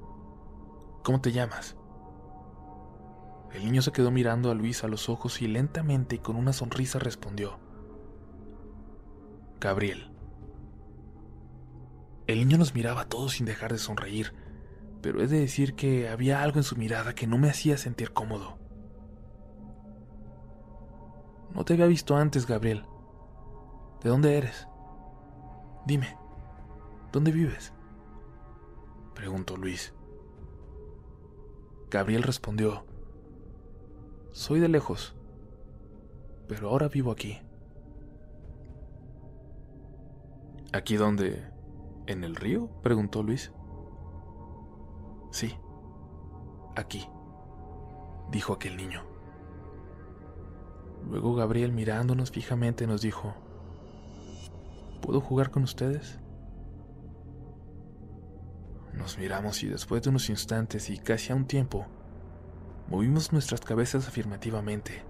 ¿Cómo 1.02 1.20
te 1.20 1.32
llamas? 1.32 1.76
El 3.52 3.64
niño 3.64 3.82
se 3.82 3.90
quedó 3.90 4.10
mirando 4.10 4.50
a 4.50 4.54
Luis 4.54 4.84
a 4.84 4.88
los 4.88 5.08
ojos 5.08 5.42
y 5.42 5.48
lentamente 5.48 6.16
y 6.16 6.18
con 6.18 6.36
una 6.36 6.52
sonrisa 6.52 6.98
respondió, 6.98 7.58
Gabriel. 9.60 10.10
El 12.26 12.38
niño 12.38 12.56
nos 12.56 12.74
miraba 12.74 13.02
a 13.02 13.08
todos 13.08 13.32
sin 13.32 13.44
dejar 13.44 13.72
de 13.72 13.78
sonreír, 13.78 14.32
pero 15.02 15.22
he 15.22 15.26
de 15.26 15.38
decir 15.38 15.74
que 15.74 16.08
había 16.08 16.42
algo 16.42 16.56
en 16.56 16.62
su 16.62 16.76
mirada 16.76 17.14
que 17.14 17.26
no 17.26 17.36
me 17.36 17.50
hacía 17.50 17.76
sentir 17.76 18.12
cómodo. 18.12 18.58
No 21.54 21.64
te 21.66 21.74
había 21.74 21.86
visto 21.86 22.16
antes, 22.16 22.46
Gabriel. 22.46 22.86
¿De 24.02 24.08
dónde 24.08 24.38
eres? 24.38 24.66
Dime, 25.86 26.16
¿dónde 27.12 27.30
vives? 27.30 27.74
Preguntó 29.14 29.58
Luis. 29.58 29.92
Gabriel 31.90 32.22
respondió, 32.22 32.86
Soy 34.32 34.58
de 34.60 34.68
lejos, 34.68 35.14
pero 36.48 36.70
ahora 36.70 36.88
vivo 36.88 37.10
aquí. 37.10 37.42
¿Aquí 40.72 40.94
donde? 40.94 41.50
¿En 42.06 42.22
el 42.22 42.36
río? 42.36 42.68
preguntó 42.80 43.24
Luis. 43.24 43.52
Sí, 45.32 45.56
aquí, 46.76 47.08
dijo 48.30 48.52
aquel 48.52 48.76
niño. 48.76 49.02
Luego 51.08 51.34
Gabriel 51.34 51.72
mirándonos 51.72 52.30
fijamente 52.30 52.86
nos 52.86 53.02
dijo, 53.02 53.34
¿puedo 55.02 55.20
jugar 55.20 55.50
con 55.50 55.64
ustedes? 55.64 56.20
Nos 58.92 59.18
miramos 59.18 59.64
y 59.64 59.66
después 59.66 60.02
de 60.02 60.10
unos 60.10 60.30
instantes 60.30 60.88
y 60.88 60.98
casi 60.98 61.32
a 61.32 61.36
un 61.36 61.46
tiempo, 61.46 61.86
movimos 62.88 63.32
nuestras 63.32 63.60
cabezas 63.60 64.06
afirmativamente. 64.06 65.02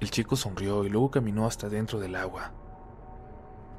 El 0.00 0.10
chico 0.10 0.36
sonrió 0.36 0.84
y 0.84 0.88
luego 0.88 1.10
caminó 1.10 1.46
hasta 1.46 1.68
dentro 1.68 1.98
del 1.98 2.14
agua 2.14 2.52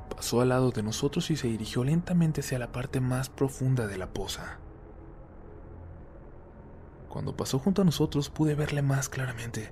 pasó 0.08 0.42
al 0.42 0.50
lado 0.50 0.72
de 0.72 0.84
nosotros 0.84 1.30
y 1.32 1.36
se 1.36 1.48
dirigió 1.48 1.84
lentamente 1.84 2.42
hacia 2.42 2.60
la 2.60 2.72
parte 2.72 3.00
más 3.00 3.30
profunda 3.30 3.88
de 3.88 3.98
la 3.98 4.14
poza. 4.14 4.60
Cuando 7.10 7.36
pasó 7.36 7.60
junto 7.60 7.82
a 7.82 7.86
nosotros 7.86 8.30
pude 8.30 8.56
verle 8.56 8.82
más 8.82 9.10
claramente. 9.10 9.72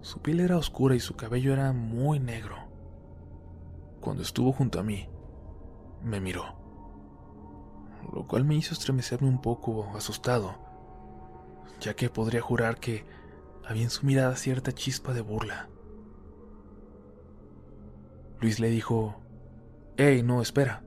Su 0.00 0.20
piel 0.20 0.40
era 0.40 0.58
oscura 0.58 0.94
y 0.94 1.00
su 1.00 1.16
cabello 1.16 1.52
era 1.52 1.72
muy 1.72 2.20
negro. 2.20 2.56
Cuando 4.00 4.22
estuvo 4.22 4.52
junto 4.52 4.78
a 4.78 4.82
mí, 4.82 5.08
me 6.02 6.20
miró, 6.20 6.44
lo 8.12 8.26
cual 8.26 8.44
me 8.44 8.54
hizo 8.54 8.74
estremecerme 8.74 9.28
un 9.28 9.40
poco 9.40 9.90
asustado, 9.96 10.56
ya 11.80 11.94
que 11.94 12.10
podría 12.10 12.42
jurar 12.42 12.78
que 12.78 13.06
había 13.66 13.84
en 13.84 13.90
su 13.90 14.04
mirada 14.04 14.36
cierta 14.36 14.72
chispa 14.72 15.14
de 15.14 15.22
burla. 15.22 15.70
Luis 18.40 18.60
le 18.60 18.68
dijo, 18.68 19.24
Hey, 19.96 20.24
no, 20.24 20.42
espera. 20.42 20.82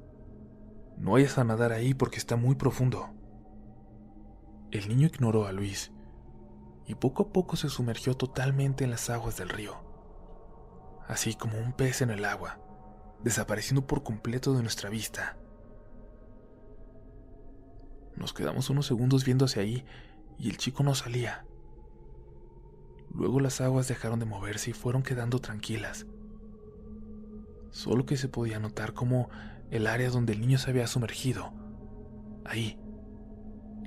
No 0.97 1.11
vayas 1.11 1.37
a 1.37 1.45
nadar 1.45 1.71
ahí 1.71 1.93
porque 1.93 2.17
está 2.17 2.35
muy 2.35 2.55
profundo. 2.55 3.09
El 4.71 4.89
niño 4.89 5.07
ignoró 5.07 5.45
a 5.45 5.53
Luis 5.53 5.93
y 6.85 6.95
poco 6.95 7.23
a 7.23 7.29
poco 7.31 7.55
se 7.55 7.69
sumergió 7.69 8.15
totalmente 8.15 8.83
en 8.83 8.91
las 8.91 9.09
aguas 9.09 9.37
del 9.37 9.49
río, 9.49 9.75
así 11.07 11.35
como 11.35 11.57
un 11.57 11.71
pez 11.71 12.01
en 12.01 12.09
el 12.09 12.25
agua, 12.25 12.59
desapareciendo 13.23 13.87
por 13.87 14.03
completo 14.03 14.53
de 14.53 14.61
nuestra 14.61 14.89
vista. 14.89 15.37
Nos 18.15 18.33
quedamos 18.33 18.69
unos 18.69 18.87
segundos 18.87 19.23
viendo 19.23 19.45
hacia 19.45 19.61
ahí 19.61 19.85
y 20.37 20.49
el 20.49 20.57
chico 20.57 20.83
no 20.83 20.95
salía. 20.95 21.45
Luego 23.13 23.39
las 23.39 23.61
aguas 23.61 23.87
dejaron 23.87 24.19
de 24.19 24.25
moverse 24.25 24.71
y 24.71 24.73
fueron 24.73 25.01
quedando 25.01 25.39
tranquilas 25.39 26.07
solo 27.77 28.07
que 28.07 28.17
se 28.17 28.27
podía 28.27 28.59
notar 28.59 28.93
como 28.93 29.29
el 29.69 29.85
área 29.85 30.09
donde 30.09 30.33
el 30.33 30.41
niño 30.41 30.57
se 30.57 30.71
había 30.71 30.87
sumergido, 30.87 31.53
ahí, 32.43 32.79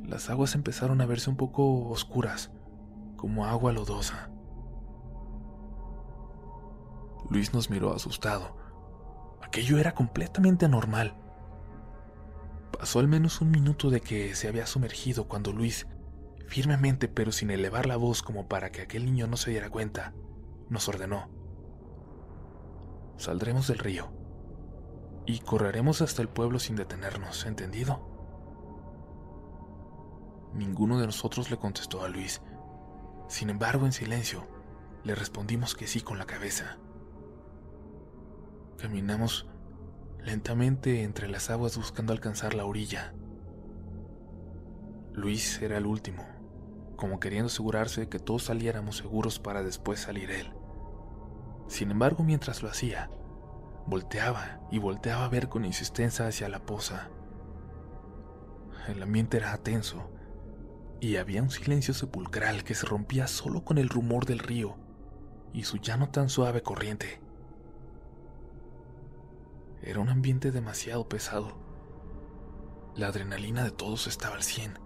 las 0.04 0.30
aguas 0.30 0.54
empezaron 0.54 1.00
a 1.00 1.06
verse 1.06 1.28
un 1.28 1.36
poco 1.36 1.88
oscuras, 1.88 2.52
como 3.16 3.46
agua 3.46 3.72
lodosa. 3.72 4.30
Luis 7.30 7.52
nos 7.52 7.68
miró 7.68 7.92
asustado. 7.92 8.56
Aquello 9.42 9.78
era 9.78 9.92
completamente 9.92 10.66
anormal. 10.66 11.16
Pasó 12.78 13.00
al 13.00 13.08
menos 13.08 13.40
un 13.40 13.50
minuto 13.50 13.90
de 13.90 14.00
que 14.00 14.36
se 14.36 14.46
había 14.46 14.66
sumergido 14.66 15.26
cuando 15.26 15.52
Luis, 15.52 15.88
firmemente 16.46 17.08
pero 17.08 17.32
sin 17.32 17.50
elevar 17.50 17.86
la 17.86 17.96
voz 17.96 18.22
como 18.22 18.46
para 18.46 18.70
que 18.70 18.82
aquel 18.82 19.04
niño 19.04 19.26
no 19.26 19.36
se 19.36 19.50
diera 19.50 19.68
cuenta, 19.68 20.14
nos 20.68 20.88
ordenó. 20.88 21.39
Saldremos 23.20 23.68
del 23.68 23.80
río 23.80 24.08
y 25.26 25.40
correremos 25.40 26.00
hasta 26.00 26.22
el 26.22 26.30
pueblo 26.30 26.58
sin 26.58 26.74
detenernos, 26.74 27.44
¿entendido? 27.44 28.00
Ninguno 30.54 30.98
de 30.98 31.04
nosotros 31.04 31.50
le 31.50 31.58
contestó 31.58 32.02
a 32.02 32.08
Luis, 32.08 32.40
Sin 33.28 33.50
embargo, 33.50 33.84
en 33.84 33.92
silencio, 33.92 34.48
le 35.04 35.14
respondimos 35.14 35.74
que 35.74 35.86
sí 35.86 36.00
con 36.00 36.16
la 36.16 36.24
cabeza. 36.24 36.78
Caminamos 38.78 39.46
lentamente 40.24 41.02
entre 41.02 41.28
las 41.28 41.50
aguas 41.50 41.76
buscando 41.76 42.14
alcanzar 42.14 42.54
la 42.54 42.64
orilla. 42.64 43.12
Luis 45.12 45.60
era 45.60 45.76
el 45.76 45.84
último, 45.84 46.26
como 46.96 47.20
queriendo 47.20 47.48
asegurarse 47.48 48.00
de 48.00 48.08
que 48.08 48.18
todos 48.18 48.44
saliéramos 48.44 48.96
seguros 48.96 49.38
para 49.38 49.62
después 49.62 50.00
salir 50.00 50.30
él. 50.30 50.54
Sin 51.70 51.92
embargo, 51.92 52.24
mientras 52.24 52.64
lo 52.64 52.68
hacía, 52.68 53.08
volteaba 53.86 54.58
y 54.72 54.78
volteaba 54.78 55.24
a 55.24 55.28
ver 55.28 55.48
con 55.48 55.64
insistencia 55.64 56.26
hacia 56.26 56.48
la 56.48 56.66
poza. 56.66 57.10
El 58.88 59.00
ambiente 59.00 59.36
era 59.36 59.56
tenso 59.56 60.10
y 60.98 61.14
había 61.14 61.44
un 61.44 61.50
silencio 61.50 61.94
sepulcral 61.94 62.64
que 62.64 62.74
se 62.74 62.86
rompía 62.86 63.28
solo 63.28 63.64
con 63.64 63.78
el 63.78 63.88
rumor 63.88 64.26
del 64.26 64.40
río 64.40 64.78
y 65.52 65.62
su 65.62 65.76
ya 65.76 65.96
no 65.96 66.10
tan 66.10 66.28
suave 66.28 66.60
corriente. 66.60 67.20
Era 69.80 70.00
un 70.00 70.08
ambiente 70.08 70.50
demasiado 70.50 71.08
pesado. 71.08 71.56
La 72.96 73.06
adrenalina 73.06 73.62
de 73.62 73.70
todos 73.70 74.08
estaba 74.08 74.34
al 74.34 74.42
cien. 74.42 74.76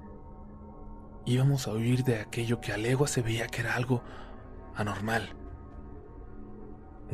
Íbamos 1.24 1.66
a 1.66 1.72
huir 1.72 2.04
de 2.04 2.20
aquello 2.20 2.60
que 2.60 2.74
a 2.74 2.76
legua 2.76 3.08
se 3.08 3.22
veía 3.22 3.46
que 3.46 3.62
era 3.62 3.74
algo 3.74 4.02
anormal. 4.74 5.34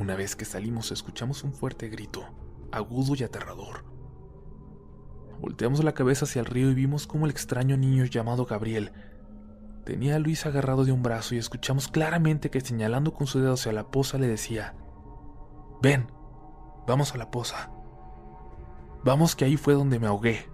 Una 0.00 0.16
vez 0.16 0.34
que 0.34 0.46
salimos 0.46 0.92
escuchamos 0.92 1.44
un 1.44 1.52
fuerte 1.52 1.90
grito, 1.90 2.24
agudo 2.72 3.14
y 3.16 3.22
aterrador. 3.22 3.84
Volteamos 5.38 5.84
la 5.84 5.92
cabeza 5.92 6.24
hacia 6.24 6.40
el 6.40 6.46
río 6.46 6.70
y 6.70 6.74
vimos 6.74 7.06
cómo 7.06 7.26
el 7.26 7.30
extraño 7.30 7.76
niño 7.76 8.06
llamado 8.06 8.46
Gabriel 8.46 8.92
tenía 9.84 10.16
a 10.16 10.18
Luis 10.18 10.46
agarrado 10.46 10.86
de 10.86 10.92
un 10.92 11.02
brazo 11.02 11.34
y 11.34 11.38
escuchamos 11.38 11.88
claramente 11.88 12.48
que 12.48 12.62
señalando 12.62 13.12
con 13.12 13.26
su 13.26 13.40
dedo 13.40 13.52
hacia 13.52 13.72
la 13.72 13.90
poza 13.90 14.16
le 14.16 14.26
decía, 14.26 14.74
Ven, 15.82 16.10
vamos 16.86 17.14
a 17.14 17.18
la 17.18 17.30
poza. 17.30 17.70
Vamos 19.04 19.36
que 19.36 19.44
ahí 19.44 19.58
fue 19.58 19.74
donde 19.74 19.98
me 19.98 20.06
ahogué. 20.06 20.48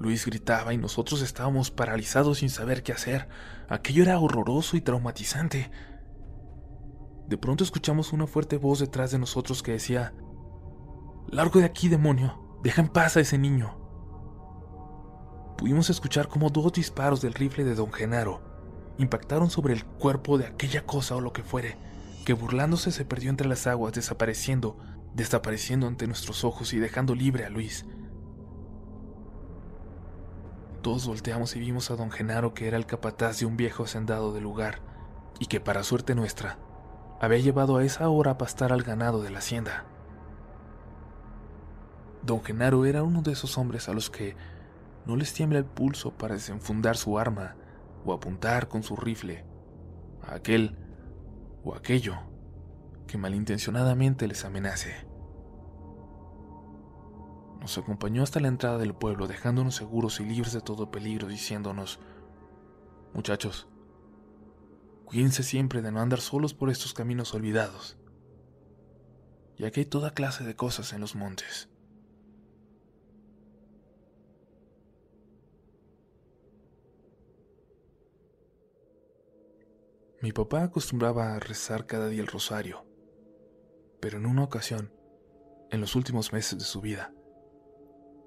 Luis 0.00 0.26
gritaba 0.26 0.72
y 0.72 0.78
nosotros 0.78 1.22
estábamos 1.22 1.70
paralizados 1.70 2.38
sin 2.38 2.50
saber 2.50 2.82
qué 2.82 2.92
hacer. 2.92 3.28
Aquello 3.68 4.02
era 4.02 4.18
horroroso 4.18 4.76
y 4.76 4.80
traumatizante. 4.80 5.70
De 7.26 7.36
pronto 7.36 7.64
escuchamos 7.64 8.12
una 8.12 8.26
fuerte 8.26 8.56
voz 8.56 8.78
detrás 8.78 9.10
de 9.10 9.18
nosotros 9.18 9.62
que 9.62 9.72
decía, 9.72 10.14
Largo 11.28 11.60
de 11.60 11.66
aquí, 11.66 11.88
demonio, 11.88 12.58
deja 12.62 12.80
en 12.80 12.88
paz 12.88 13.16
a 13.16 13.20
ese 13.20 13.38
niño. 13.38 13.76
Pudimos 15.58 15.90
escuchar 15.90 16.28
como 16.28 16.50
dos 16.50 16.72
disparos 16.72 17.20
del 17.20 17.34
rifle 17.34 17.64
de 17.64 17.74
don 17.74 17.92
Genaro 17.92 18.48
impactaron 18.98 19.48
sobre 19.48 19.74
el 19.74 19.84
cuerpo 19.84 20.38
de 20.38 20.46
aquella 20.46 20.84
cosa 20.84 21.16
o 21.16 21.20
lo 21.20 21.32
que 21.32 21.42
fuere, 21.42 21.76
que 22.24 22.32
burlándose 22.32 22.90
se 22.90 23.04
perdió 23.04 23.30
entre 23.30 23.48
las 23.48 23.66
aguas, 23.66 23.94
desapareciendo, 23.94 24.76
desapareciendo 25.14 25.86
ante 25.86 26.06
nuestros 26.06 26.44
ojos 26.44 26.72
y 26.72 26.78
dejando 26.78 27.14
libre 27.14 27.44
a 27.44 27.50
Luis. 27.50 27.86
Todos 30.82 31.06
volteamos 31.06 31.56
y 31.56 31.60
vimos 31.60 31.90
a 31.90 31.96
don 31.96 32.10
Genaro 32.10 32.54
que 32.54 32.68
era 32.68 32.76
el 32.76 32.86
capataz 32.86 33.40
de 33.40 33.46
un 33.46 33.56
viejo 33.56 33.84
hacendado 33.84 34.32
del 34.32 34.44
lugar, 34.44 34.80
y 35.40 35.46
que 35.46 35.60
para 35.60 35.82
suerte 35.82 36.14
nuestra, 36.14 36.58
había 37.20 37.38
llevado 37.38 37.76
a 37.76 37.84
esa 37.84 38.08
hora 38.08 38.32
a 38.32 38.38
pastar 38.38 38.72
al 38.72 38.82
ganado 38.82 39.22
de 39.22 39.30
la 39.30 39.38
hacienda. 39.38 39.84
Don 42.22 42.42
Genaro 42.44 42.84
era 42.84 43.02
uno 43.02 43.22
de 43.22 43.32
esos 43.32 43.58
hombres 43.58 43.88
a 43.88 43.92
los 43.92 44.10
que 44.10 44.36
no 45.04 45.16
les 45.16 45.32
tiembla 45.32 45.58
el 45.58 45.64
pulso 45.64 46.12
para 46.12 46.34
desenfundar 46.34 46.96
su 46.96 47.18
arma 47.18 47.56
o 48.04 48.12
apuntar 48.12 48.68
con 48.68 48.82
su 48.82 48.94
rifle 48.94 49.44
a 50.22 50.34
aquel 50.34 50.76
o 51.64 51.74
aquello 51.74 52.18
que 53.06 53.18
malintencionadamente 53.18 54.28
les 54.28 54.44
amenace. 54.44 55.07
Nos 57.60 57.76
acompañó 57.76 58.22
hasta 58.22 58.40
la 58.40 58.48
entrada 58.48 58.78
del 58.78 58.94
pueblo, 58.94 59.26
dejándonos 59.26 59.74
seguros 59.74 60.20
y 60.20 60.24
libres 60.24 60.52
de 60.52 60.60
todo 60.60 60.90
peligro, 60.90 61.28
diciéndonos, 61.28 61.98
muchachos, 63.12 63.68
cuídense 65.04 65.42
siempre 65.42 65.82
de 65.82 65.90
no 65.90 66.00
andar 66.00 66.20
solos 66.20 66.54
por 66.54 66.70
estos 66.70 66.94
caminos 66.94 67.34
olvidados, 67.34 67.98
ya 69.56 69.70
que 69.70 69.80
hay 69.80 69.86
toda 69.86 70.14
clase 70.14 70.44
de 70.44 70.54
cosas 70.54 70.92
en 70.92 71.00
los 71.00 71.14
montes. 71.14 71.68
Mi 80.20 80.32
papá 80.32 80.64
acostumbraba 80.64 81.34
a 81.34 81.38
rezar 81.38 81.86
cada 81.86 82.08
día 82.08 82.20
el 82.20 82.26
rosario, 82.26 82.84
pero 84.00 84.18
en 84.18 84.26
una 84.26 84.42
ocasión, 84.42 84.92
en 85.70 85.80
los 85.80 85.94
últimos 85.94 86.32
meses 86.32 86.58
de 86.58 86.64
su 86.64 86.80
vida, 86.80 87.12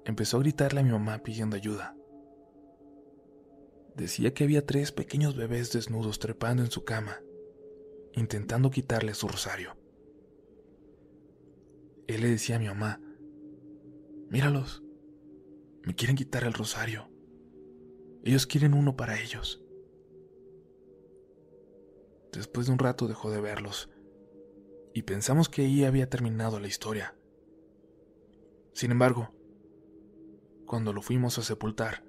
empezó 0.04 0.36
a 0.36 0.40
gritarle 0.40 0.80
a 0.80 0.82
mi 0.82 0.90
mamá 0.90 1.22
pidiendo 1.22 1.56
ayuda. 1.56 1.96
Decía 3.94 4.32
que 4.32 4.44
había 4.44 4.64
tres 4.64 4.90
pequeños 4.90 5.36
bebés 5.36 5.72
desnudos 5.72 6.18
trepando 6.18 6.62
en 6.62 6.70
su 6.70 6.84
cama, 6.84 7.20
intentando 8.14 8.70
quitarle 8.70 9.14
su 9.14 9.28
rosario. 9.28 9.76
Él 12.06 12.22
le 12.22 12.30
decía 12.30 12.56
a 12.56 12.58
mi 12.58 12.66
mamá, 12.66 13.00
míralos, 14.28 14.82
me 15.82 15.94
quieren 15.94 16.16
quitar 16.16 16.44
el 16.44 16.52
rosario. 16.52 17.08
Ellos 18.24 18.46
quieren 18.46 18.74
uno 18.74 18.96
para 18.96 19.20
ellos. 19.20 19.62
Después 22.32 22.66
de 22.66 22.72
un 22.72 22.78
rato 22.78 23.08
dejó 23.08 23.30
de 23.30 23.40
verlos, 23.40 23.90
y 24.94 25.02
pensamos 25.02 25.48
que 25.48 25.62
ahí 25.62 25.84
había 25.84 26.08
terminado 26.08 26.60
la 26.60 26.68
historia. 26.68 27.14
Sin 28.72 28.90
embargo, 28.90 29.34
cuando 30.66 30.92
lo 30.92 31.02
fuimos 31.02 31.38
a 31.38 31.42
sepultar, 31.42 32.04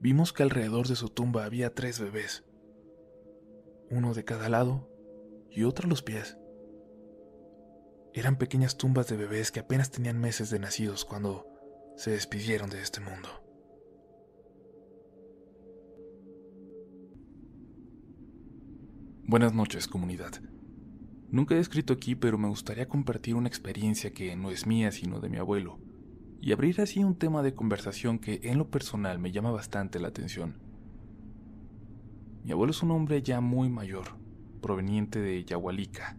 vimos 0.00 0.32
que 0.32 0.42
alrededor 0.42 0.88
de 0.88 0.96
su 0.96 1.08
tumba 1.08 1.44
había 1.44 1.74
tres 1.74 2.00
bebés, 2.00 2.44
uno 3.90 4.14
de 4.14 4.24
cada 4.24 4.48
lado 4.48 4.88
y 5.50 5.64
otro 5.64 5.86
a 5.86 5.90
los 5.90 6.02
pies. 6.02 6.36
Eran 8.14 8.38
pequeñas 8.38 8.76
tumbas 8.76 9.08
de 9.08 9.16
bebés 9.16 9.52
que 9.52 9.60
apenas 9.60 9.90
tenían 9.90 10.18
meses 10.18 10.50
de 10.50 10.58
nacidos 10.58 11.04
cuando 11.04 11.46
se 11.96 12.10
despidieron 12.10 12.70
de 12.70 12.80
este 12.80 13.00
mundo. 13.00 13.28
Buenas 19.28 19.52
noches, 19.52 19.88
comunidad. 19.88 20.40
Nunca 21.30 21.56
he 21.56 21.58
escrito 21.58 21.92
aquí, 21.92 22.14
pero 22.14 22.38
me 22.38 22.48
gustaría 22.48 22.88
compartir 22.88 23.34
una 23.34 23.48
experiencia 23.48 24.12
que 24.12 24.36
no 24.36 24.50
es 24.50 24.66
mía, 24.66 24.92
sino 24.92 25.18
de 25.20 25.28
mi 25.28 25.38
abuelo, 25.38 25.80
y 26.40 26.52
abrir 26.52 26.80
así 26.80 27.02
un 27.02 27.16
tema 27.16 27.42
de 27.42 27.54
conversación 27.54 28.18
que 28.18 28.40
en 28.44 28.58
lo 28.58 28.70
personal 28.70 29.18
me 29.18 29.32
llama 29.32 29.50
bastante 29.50 29.98
la 29.98 30.08
atención. 30.08 30.54
Mi 32.44 32.52
abuelo 32.52 32.70
es 32.70 32.82
un 32.82 32.92
hombre 32.92 33.22
ya 33.22 33.40
muy 33.40 33.68
mayor, 33.68 34.06
proveniente 34.60 35.18
de 35.18 35.44
Yahualica, 35.44 36.16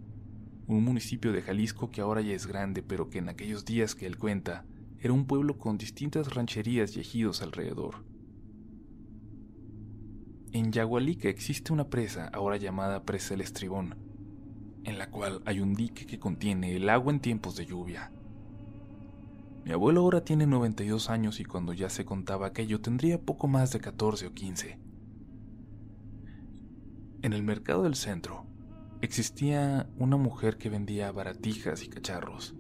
un 0.67 0.83
municipio 0.83 1.31
de 1.31 1.41
Jalisco 1.41 1.89
que 1.89 2.01
ahora 2.01 2.21
ya 2.21 2.33
es 2.33 2.45
grande, 2.45 2.83
pero 2.83 3.09
que 3.09 3.19
en 3.19 3.29
aquellos 3.29 3.63
días 3.63 3.95
que 3.95 4.05
él 4.05 4.17
cuenta, 4.17 4.65
era 4.99 5.13
un 5.13 5.25
pueblo 5.25 5.57
con 5.57 5.77
distintas 5.77 6.33
rancherías 6.33 6.97
y 6.97 6.99
ejidos 6.99 7.41
alrededor. 7.41 8.03
En 10.51 10.71
Yagualica 10.71 11.29
existe 11.29 11.71
una 11.71 11.89
presa, 11.89 12.27
ahora 12.33 12.57
llamada 12.57 13.03
Presa 13.03 13.33
El 13.33 13.41
Estribón, 13.41 13.95
en 14.83 14.97
la 14.97 15.09
cual 15.11 15.41
hay 15.45 15.59
un 15.59 15.75
dique 15.75 16.05
que 16.05 16.19
contiene 16.19 16.75
el 16.75 16.89
agua 16.89 17.13
en 17.13 17.19
tiempos 17.19 17.55
de 17.55 17.65
lluvia. 17.65 18.11
Mi 19.67 19.73
abuelo 19.73 19.99
ahora 19.99 20.23
tiene 20.23 20.47
92 20.47 21.09
años 21.09 21.41
y 21.41 21.43
cuando 21.43 21.73
ya 21.73 21.89
se 21.89 22.05
contaba 22.05 22.47
aquello 22.47 22.79
tendría 22.79 23.19
poco 23.19 23.49
más 23.49 23.73
de 23.73 23.81
14 23.81 24.27
o 24.27 24.33
15. 24.33 24.79
En 27.21 27.33
el 27.33 27.43
mercado 27.43 27.83
del 27.83 27.95
centro 27.95 28.45
existía 29.01 29.89
una 29.97 30.15
mujer 30.15 30.57
que 30.57 30.69
vendía 30.69 31.11
baratijas 31.11 31.83
y 31.83 31.89
cacharros. 31.89 32.55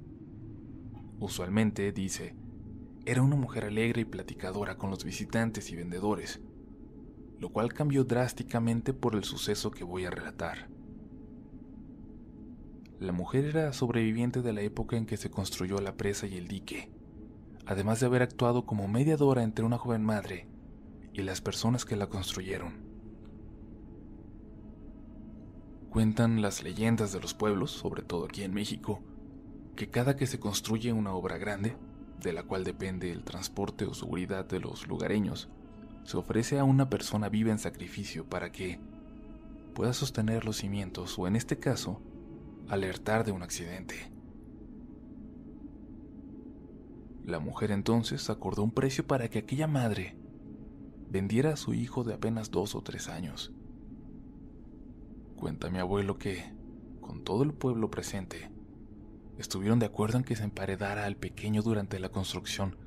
Usualmente, 1.21 1.93
dice, 1.93 2.35
era 3.05 3.21
una 3.21 3.37
mujer 3.37 3.63
alegre 3.63 4.01
y 4.01 4.05
platicadora 4.05 4.75
con 4.75 4.89
los 4.89 5.05
visitantes 5.05 5.71
y 5.71 5.77
vendedores, 5.77 6.41
lo 7.39 7.53
cual 7.53 7.71
cambió 7.71 8.03
drásticamente 8.03 8.91
por 8.93 9.15
el 9.15 9.23
suceso 9.23 9.71
que 9.71 9.85
voy 9.85 10.03
a 10.03 10.11
relatar. 10.11 10.67
La 12.99 13.13
mujer 13.13 13.45
era 13.45 13.71
sobreviviente 13.71 14.41
de 14.41 14.51
la 14.51 14.59
época 14.59 14.97
en 14.97 15.05
que 15.05 15.15
se 15.15 15.31
construyó 15.31 15.79
la 15.79 15.95
presa 15.95 16.27
y 16.27 16.35
el 16.35 16.49
dique, 16.49 16.96
además 17.67 17.99
de 17.99 18.05
haber 18.05 18.21
actuado 18.21 18.65
como 18.65 18.87
mediadora 18.87 19.43
entre 19.43 19.65
una 19.65 19.77
joven 19.77 20.03
madre 20.03 20.47
y 21.13 21.21
las 21.21 21.41
personas 21.41 21.83
que 21.83 21.97
la 21.97 22.07
construyeron. 22.07 22.87
Cuentan 25.89 26.41
las 26.41 26.63
leyendas 26.63 27.11
de 27.11 27.19
los 27.19 27.33
pueblos, 27.33 27.71
sobre 27.71 28.03
todo 28.03 28.25
aquí 28.25 28.43
en 28.43 28.53
México, 28.53 29.01
que 29.75 29.89
cada 29.89 30.15
que 30.15 30.27
se 30.27 30.39
construye 30.39 30.93
una 30.93 31.13
obra 31.13 31.37
grande, 31.37 31.75
de 32.21 32.33
la 32.33 32.43
cual 32.43 32.63
depende 32.63 33.11
el 33.11 33.23
transporte 33.23 33.85
o 33.85 33.93
seguridad 33.93 34.45
de 34.45 34.59
los 34.59 34.87
lugareños, 34.87 35.49
se 36.03 36.17
ofrece 36.17 36.59
a 36.59 36.63
una 36.63 36.89
persona 36.89 37.29
viva 37.29 37.51
en 37.51 37.59
sacrificio 37.59 38.25
para 38.25 38.51
que 38.51 38.79
pueda 39.73 39.91
sostener 39.93 40.45
los 40.45 40.57
cimientos 40.57 41.19
o 41.19 41.27
en 41.27 41.35
este 41.35 41.59
caso, 41.59 42.01
alertar 42.69 43.25
de 43.25 43.33
un 43.33 43.43
accidente. 43.43 44.16
La 47.27 47.39
mujer 47.39 47.71
entonces 47.71 48.29
acordó 48.29 48.63
un 48.63 48.71
precio 48.71 49.05
para 49.05 49.29
que 49.29 49.39
aquella 49.39 49.67
madre 49.67 50.15
vendiera 51.09 51.51
a 51.51 51.57
su 51.57 51.73
hijo 51.73 52.05
de 52.05 52.13
apenas 52.13 52.51
dos 52.51 52.73
o 52.73 52.81
tres 52.81 53.09
años. 53.09 53.51
Cuenta 55.35 55.69
mi 55.69 55.79
abuelo 55.79 56.17
que, 56.17 56.53
con 57.01 57.25
todo 57.25 57.43
el 57.43 57.53
pueblo 57.53 57.91
presente, 57.91 58.49
estuvieron 59.37 59.77
de 59.77 59.87
acuerdo 59.87 60.17
en 60.17 60.23
que 60.23 60.37
se 60.37 60.45
emparedara 60.45 61.03
al 61.03 61.17
pequeño 61.17 61.63
durante 61.63 61.99
la 61.99 62.07
construcción, 62.07 62.77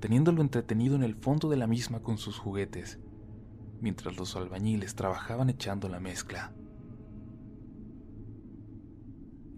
teniéndolo 0.00 0.40
entretenido 0.40 0.96
en 0.96 1.02
el 1.02 1.14
fondo 1.14 1.50
de 1.50 1.58
la 1.58 1.66
misma 1.66 2.00
con 2.00 2.16
sus 2.16 2.38
juguetes, 2.38 2.98
mientras 3.82 4.16
los 4.16 4.34
albañiles 4.34 4.94
trabajaban 4.94 5.50
echando 5.50 5.90
la 5.90 6.00
mezcla. 6.00 6.54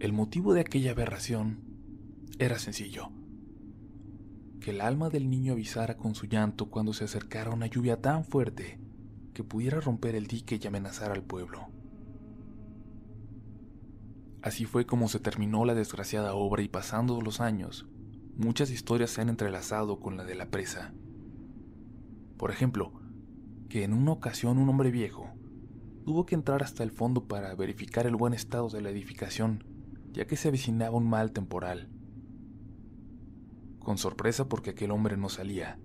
El 0.01 0.11
motivo 0.11 0.53
de 0.53 0.59
aquella 0.59 0.91
aberración 0.91 1.61
era 2.39 2.59
sencillo. 2.59 3.09
Que 4.67 4.71
el 4.71 4.81
alma 4.81 5.09
del 5.09 5.29
niño 5.29 5.53
avisara 5.53 5.95
con 5.95 6.13
su 6.13 6.25
llanto 6.25 6.69
cuando 6.69 6.91
se 6.91 7.05
acercara 7.05 7.51
una 7.51 7.67
lluvia 7.67 8.01
tan 8.01 8.25
fuerte 8.25 8.81
que 9.33 9.41
pudiera 9.41 9.79
romper 9.79 10.13
el 10.13 10.27
dique 10.27 10.59
y 10.61 10.67
amenazar 10.67 11.09
al 11.09 11.23
pueblo. 11.23 11.69
Así 14.41 14.65
fue 14.65 14.85
como 14.85 15.07
se 15.07 15.21
terminó 15.21 15.63
la 15.63 15.73
desgraciada 15.73 16.33
obra 16.33 16.63
y 16.63 16.67
pasando 16.67 17.21
los 17.21 17.39
años, 17.39 17.87
muchas 18.35 18.69
historias 18.69 19.11
se 19.11 19.21
han 19.21 19.29
entrelazado 19.29 20.01
con 20.01 20.17
la 20.17 20.25
de 20.25 20.35
la 20.35 20.49
presa. 20.49 20.93
Por 22.35 22.51
ejemplo, 22.51 22.91
que 23.69 23.85
en 23.85 23.93
una 23.93 24.11
ocasión 24.11 24.57
un 24.57 24.67
hombre 24.67 24.91
viejo 24.91 25.29
tuvo 26.03 26.25
que 26.25 26.35
entrar 26.35 26.61
hasta 26.61 26.83
el 26.83 26.91
fondo 26.91 27.25
para 27.29 27.55
verificar 27.55 28.05
el 28.05 28.17
buen 28.17 28.33
estado 28.33 28.67
de 28.67 28.81
la 28.81 28.89
edificación, 28.89 29.63
ya 30.11 30.27
que 30.27 30.35
se 30.35 30.49
avecinaba 30.49 30.97
un 30.97 31.07
mal 31.07 31.31
temporal. 31.31 31.87
Con 33.87 33.97
sorpresa 33.97 34.49
porque 34.49 34.71
aquel 34.71 34.91
hombre 34.91 35.15
no 35.15 35.29
salía, 35.29 35.79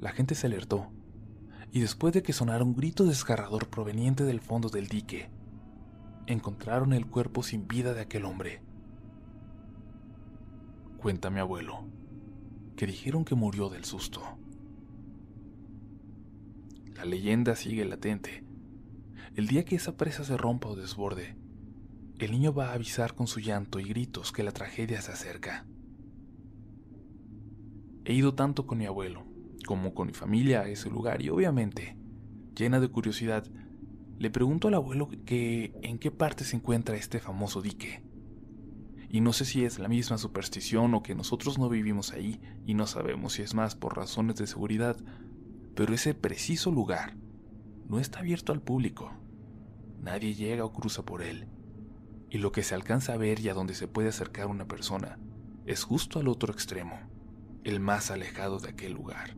la 0.00 0.12
gente 0.12 0.34
se 0.34 0.46
alertó, 0.46 0.90
y 1.70 1.80
después 1.80 2.14
de 2.14 2.22
que 2.22 2.32
sonara 2.32 2.64
un 2.64 2.74
grito 2.74 3.04
desgarrador 3.04 3.68
proveniente 3.68 4.24
del 4.24 4.40
fondo 4.40 4.70
del 4.70 4.88
dique, 4.88 5.28
encontraron 6.26 6.94
el 6.94 7.04
cuerpo 7.04 7.42
sin 7.42 7.68
vida 7.68 7.92
de 7.92 8.00
aquel 8.00 8.24
hombre. 8.24 8.62
Cuenta 10.96 11.28
mi 11.28 11.38
abuelo, 11.38 11.86
que 12.76 12.86
dijeron 12.86 13.26
que 13.26 13.34
murió 13.34 13.68
del 13.68 13.84
susto. 13.84 14.22
La 16.94 17.04
leyenda 17.04 17.56
sigue 17.56 17.84
latente. 17.84 18.42
El 19.34 19.48
día 19.48 19.66
que 19.66 19.76
esa 19.76 19.98
presa 19.98 20.24
se 20.24 20.38
rompa 20.38 20.70
o 20.70 20.76
desborde, 20.76 21.36
el 22.18 22.30
niño 22.30 22.54
va 22.54 22.70
a 22.70 22.72
avisar 22.72 23.14
con 23.14 23.26
su 23.26 23.40
llanto 23.40 23.80
y 23.80 23.84
gritos 23.84 24.32
que 24.32 24.44
la 24.44 24.52
tragedia 24.52 25.02
se 25.02 25.12
acerca. 25.12 25.66
He 28.04 28.12
ido 28.12 28.34
tanto 28.34 28.66
con 28.66 28.78
mi 28.78 28.86
abuelo 28.86 29.24
como 29.66 29.94
con 29.94 30.08
mi 30.08 30.12
familia 30.12 30.60
a 30.60 30.68
ese 30.68 30.90
lugar 30.90 31.22
y 31.22 31.30
obviamente, 31.30 31.96
llena 32.54 32.80
de 32.80 32.88
curiosidad, 32.88 33.46
le 34.18 34.30
pregunto 34.30 34.68
al 34.68 34.74
abuelo 34.74 35.08
que 35.24 35.72
en 35.82 35.98
qué 35.98 36.10
parte 36.10 36.44
se 36.44 36.56
encuentra 36.56 36.96
este 36.96 37.18
famoso 37.18 37.62
dique. 37.62 38.02
Y 39.08 39.20
no 39.20 39.32
sé 39.32 39.44
si 39.44 39.64
es 39.64 39.78
la 39.78 39.88
misma 39.88 40.18
superstición 40.18 40.94
o 40.94 41.02
que 41.02 41.14
nosotros 41.14 41.58
no 41.58 41.68
vivimos 41.68 42.12
ahí 42.12 42.40
y 42.66 42.74
no 42.74 42.86
sabemos 42.86 43.34
si 43.34 43.42
es 43.42 43.54
más 43.54 43.74
por 43.74 43.96
razones 43.96 44.36
de 44.36 44.46
seguridad, 44.46 44.96
pero 45.74 45.94
ese 45.94 46.14
preciso 46.14 46.70
lugar 46.70 47.16
no 47.88 48.00
está 48.00 48.20
abierto 48.20 48.52
al 48.52 48.60
público. 48.60 49.12
Nadie 50.00 50.34
llega 50.34 50.64
o 50.64 50.72
cruza 50.72 51.04
por 51.04 51.22
él. 51.22 51.46
Y 52.28 52.38
lo 52.38 52.52
que 52.52 52.62
se 52.62 52.74
alcanza 52.74 53.14
a 53.14 53.16
ver 53.16 53.40
y 53.40 53.48
a 53.48 53.54
donde 53.54 53.74
se 53.74 53.88
puede 53.88 54.08
acercar 54.08 54.46
una 54.48 54.66
persona 54.66 55.18
es 55.64 55.84
justo 55.84 56.18
al 56.18 56.28
otro 56.28 56.52
extremo, 56.52 56.98
el 57.64 57.80
más 57.80 58.10
alejado 58.10 58.58
de 58.58 58.68
aquel 58.68 58.92
lugar. 58.92 59.36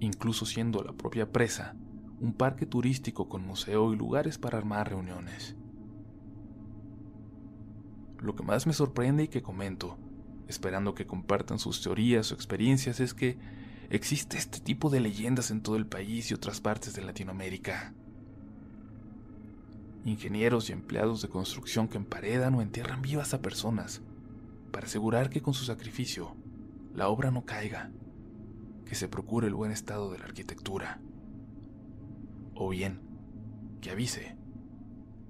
Incluso 0.00 0.46
siendo 0.46 0.82
la 0.82 0.92
propia 0.92 1.30
presa 1.30 1.76
un 2.20 2.32
parque 2.32 2.66
turístico 2.66 3.28
con 3.28 3.44
museo 3.44 3.92
y 3.92 3.96
lugares 3.96 4.38
para 4.38 4.56
armar 4.56 4.88
reuniones. 4.88 5.56
Lo 8.20 8.36
que 8.36 8.44
más 8.44 8.66
me 8.66 8.72
sorprende 8.72 9.24
y 9.24 9.28
que 9.28 9.42
comento, 9.42 9.98
esperando 10.46 10.94
que 10.94 11.04
compartan 11.04 11.58
sus 11.58 11.82
teorías 11.82 12.30
o 12.30 12.34
experiencias, 12.36 13.00
es 13.00 13.12
que 13.12 13.38
existe 13.90 14.38
este 14.38 14.60
tipo 14.60 14.88
de 14.88 15.00
leyendas 15.00 15.50
en 15.50 15.62
todo 15.62 15.74
el 15.74 15.86
país 15.86 16.30
y 16.30 16.34
otras 16.34 16.60
partes 16.60 16.94
de 16.94 17.02
Latinoamérica. 17.02 17.92
Ingenieros 20.04 20.70
y 20.70 20.72
empleados 20.72 21.22
de 21.22 21.28
construcción 21.28 21.88
que 21.88 21.98
emparedan 21.98 22.54
o 22.54 22.62
entierran 22.62 23.02
vivas 23.02 23.34
a 23.34 23.42
personas 23.42 24.00
para 24.72 24.86
asegurar 24.86 25.30
que 25.30 25.42
con 25.42 25.54
su 25.54 25.64
sacrificio 25.64 26.34
la 26.94 27.08
obra 27.08 27.30
no 27.30 27.44
caiga, 27.44 27.92
que 28.86 28.94
se 28.94 29.08
procure 29.08 29.46
el 29.46 29.54
buen 29.54 29.70
estado 29.70 30.10
de 30.10 30.18
la 30.18 30.24
arquitectura 30.24 31.00
o 32.54 32.68
bien 32.68 33.00
que 33.80 33.90
avise 33.90 34.36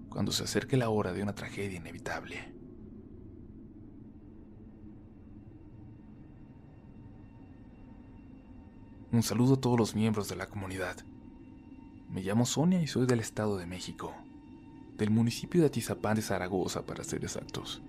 cuando 0.08 0.32
se 0.32 0.44
acerque 0.44 0.76
la 0.76 0.90
hora 0.90 1.12
de 1.12 1.22
una 1.22 1.34
tragedia 1.34 1.78
inevitable. 1.78 2.52
Un 9.10 9.22
saludo 9.22 9.54
a 9.54 9.60
todos 9.60 9.78
los 9.78 9.94
miembros 9.94 10.28
de 10.28 10.36
la 10.36 10.46
comunidad. 10.46 10.96
Me 12.08 12.22
llamo 12.22 12.46
Sonia 12.46 12.80
y 12.82 12.86
soy 12.86 13.06
del 13.06 13.20
Estado 13.20 13.56
de 13.56 13.66
México, 13.66 14.14
del 14.96 15.10
municipio 15.10 15.60
de 15.60 15.66
Atizapán 15.66 16.16
de 16.16 16.22
Zaragoza 16.22 16.84
para 16.84 17.04
ser 17.04 17.22
exactos. 17.24 17.82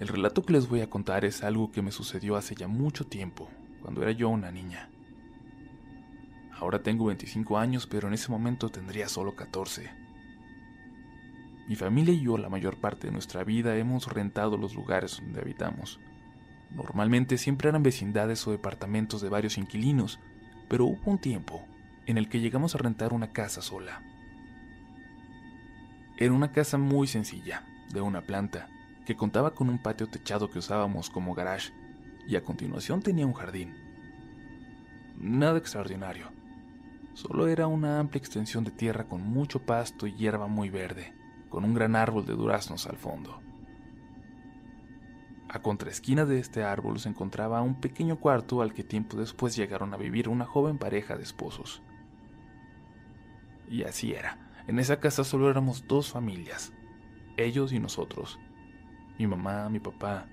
El 0.00 0.06
relato 0.06 0.44
que 0.44 0.52
les 0.52 0.68
voy 0.68 0.80
a 0.80 0.88
contar 0.88 1.24
es 1.24 1.42
algo 1.42 1.72
que 1.72 1.82
me 1.82 1.90
sucedió 1.90 2.36
hace 2.36 2.54
ya 2.54 2.68
mucho 2.68 3.04
tiempo, 3.04 3.50
cuando 3.82 4.00
era 4.00 4.12
yo 4.12 4.28
una 4.28 4.52
niña. 4.52 4.88
Ahora 6.52 6.84
tengo 6.84 7.06
25 7.06 7.58
años, 7.58 7.88
pero 7.88 8.06
en 8.06 8.14
ese 8.14 8.30
momento 8.30 8.68
tendría 8.68 9.08
solo 9.08 9.34
14. 9.34 9.90
Mi 11.68 11.74
familia 11.74 12.14
y 12.14 12.22
yo 12.22 12.38
la 12.38 12.48
mayor 12.48 12.76
parte 12.80 13.08
de 13.08 13.12
nuestra 13.12 13.42
vida 13.42 13.76
hemos 13.76 14.06
rentado 14.06 14.56
los 14.56 14.74
lugares 14.76 15.20
donde 15.20 15.40
habitamos. 15.40 15.98
Normalmente 16.70 17.36
siempre 17.36 17.68
eran 17.68 17.82
vecindades 17.82 18.46
o 18.46 18.52
departamentos 18.52 19.20
de 19.20 19.28
varios 19.28 19.58
inquilinos, 19.58 20.20
pero 20.68 20.84
hubo 20.84 21.10
un 21.10 21.18
tiempo 21.18 21.66
en 22.06 22.18
el 22.18 22.28
que 22.28 22.40
llegamos 22.40 22.76
a 22.76 22.78
rentar 22.78 23.12
una 23.12 23.32
casa 23.32 23.62
sola. 23.62 24.00
Era 26.16 26.32
una 26.32 26.52
casa 26.52 26.78
muy 26.78 27.08
sencilla, 27.08 27.64
de 27.92 28.00
una 28.00 28.22
planta, 28.22 28.68
que 29.08 29.16
contaba 29.16 29.54
con 29.54 29.70
un 29.70 29.78
patio 29.78 30.06
techado 30.06 30.50
que 30.50 30.58
usábamos 30.58 31.08
como 31.08 31.32
garage, 31.32 31.72
y 32.26 32.36
a 32.36 32.44
continuación 32.44 33.00
tenía 33.00 33.26
un 33.26 33.32
jardín. 33.32 33.74
Nada 35.16 35.56
extraordinario, 35.56 36.30
Solo 37.14 37.48
era 37.48 37.66
una 37.66 37.98
amplia 37.98 38.18
extensión 38.18 38.64
de 38.64 38.70
tierra 38.70 39.08
con 39.08 39.22
mucho 39.22 39.60
pasto 39.60 40.06
y 40.06 40.14
hierba 40.14 40.46
muy 40.46 40.68
verde, 40.68 41.14
con 41.48 41.64
un 41.64 41.72
gran 41.72 41.96
árbol 41.96 42.26
de 42.26 42.34
duraznos 42.34 42.86
al 42.86 42.98
fondo. 42.98 43.40
A 45.48 45.60
contraesquina 45.60 46.26
de 46.26 46.38
este 46.38 46.62
árbol 46.62 47.00
se 47.00 47.08
encontraba 47.08 47.62
un 47.62 47.80
pequeño 47.80 48.20
cuarto 48.20 48.60
al 48.60 48.74
que 48.74 48.84
tiempo 48.84 49.16
después 49.16 49.56
llegaron 49.56 49.94
a 49.94 49.96
vivir 49.96 50.28
una 50.28 50.44
joven 50.44 50.78
pareja 50.78 51.16
de 51.16 51.24
esposos. 51.24 51.82
Y 53.68 53.82
así 53.84 54.12
era. 54.12 54.52
En 54.68 54.78
esa 54.78 55.00
casa 55.00 55.24
solo 55.24 55.50
éramos 55.50 55.88
dos 55.88 56.12
familias, 56.12 56.72
ellos 57.36 57.72
y 57.72 57.80
nosotros. 57.80 58.38
Mi 59.18 59.26
mamá, 59.26 59.68
mi 59.68 59.80
papá, 59.80 60.26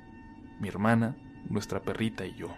mi 0.60 0.68
hermana, 0.68 1.16
nuestra 1.50 1.82
perrita 1.82 2.26
y 2.26 2.36
yo. 2.36 2.50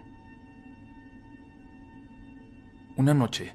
Una 2.98 3.14
noche, 3.14 3.54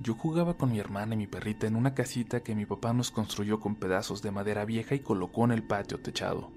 yo 0.00 0.14
jugaba 0.14 0.56
con 0.56 0.72
mi 0.72 0.78
hermana 0.78 1.14
y 1.14 1.18
mi 1.18 1.26
perrita 1.26 1.66
en 1.66 1.76
una 1.76 1.94
casita 1.94 2.42
que 2.42 2.54
mi 2.54 2.64
papá 2.64 2.92
nos 2.92 3.10
construyó 3.10 3.60
con 3.60 3.74
pedazos 3.74 4.22
de 4.22 4.30
madera 4.30 4.64
vieja 4.64 4.94
y 4.94 5.00
colocó 5.00 5.44
en 5.44 5.52
el 5.52 5.64
patio 5.64 6.00
techado. 6.00 6.50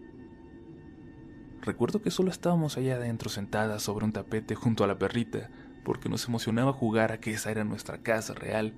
Recuerdo 1.62 2.02
que 2.02 2.12
solo 2.12 2.30
estábamos 2.30 2.78
allá 2.78 2.96
adentro 2.96 3.30
sentadas 3.30 3.84
sobre 3.84 4.06
un 4.06 4.14
tapete 4.14 4.56
junto 4.56 4.84
a 4.84 4.88
la 4.88 5.00
perrita, 5.00 5.50
porque 5.84 6.10
nos 6.10 6.28
emocionaba 6.28 6.72
jugar 6.72 7.12
a 7.12 7.20
que 7.20 7.32
esa 7.32 7.52
era 7.52 7.64
nuestra 7.64 8.04
casa 8.04 8.34
real, 8.34 8.78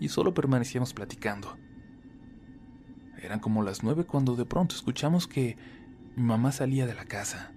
y 0.00 0.08
solo 0.08 0.34
permanecíamos 0.34 0.92
platicando. 0.92 1.56
Eran 3.22 3.40
como 3.40 3.62
las 3.62 3.82
nueve 3.82 4.04
cuando 4.04 4.36
de 4.36 4.44
pronto 4.44 4.74
escuchamos 4.74 5.26
que 5.26 5.56
mi 6.16 6.22
mamá 6.22 6.52
salía 6.52 6.86
de 6.86 6.94
la 6.94 7.06
casa. 7.06 7.52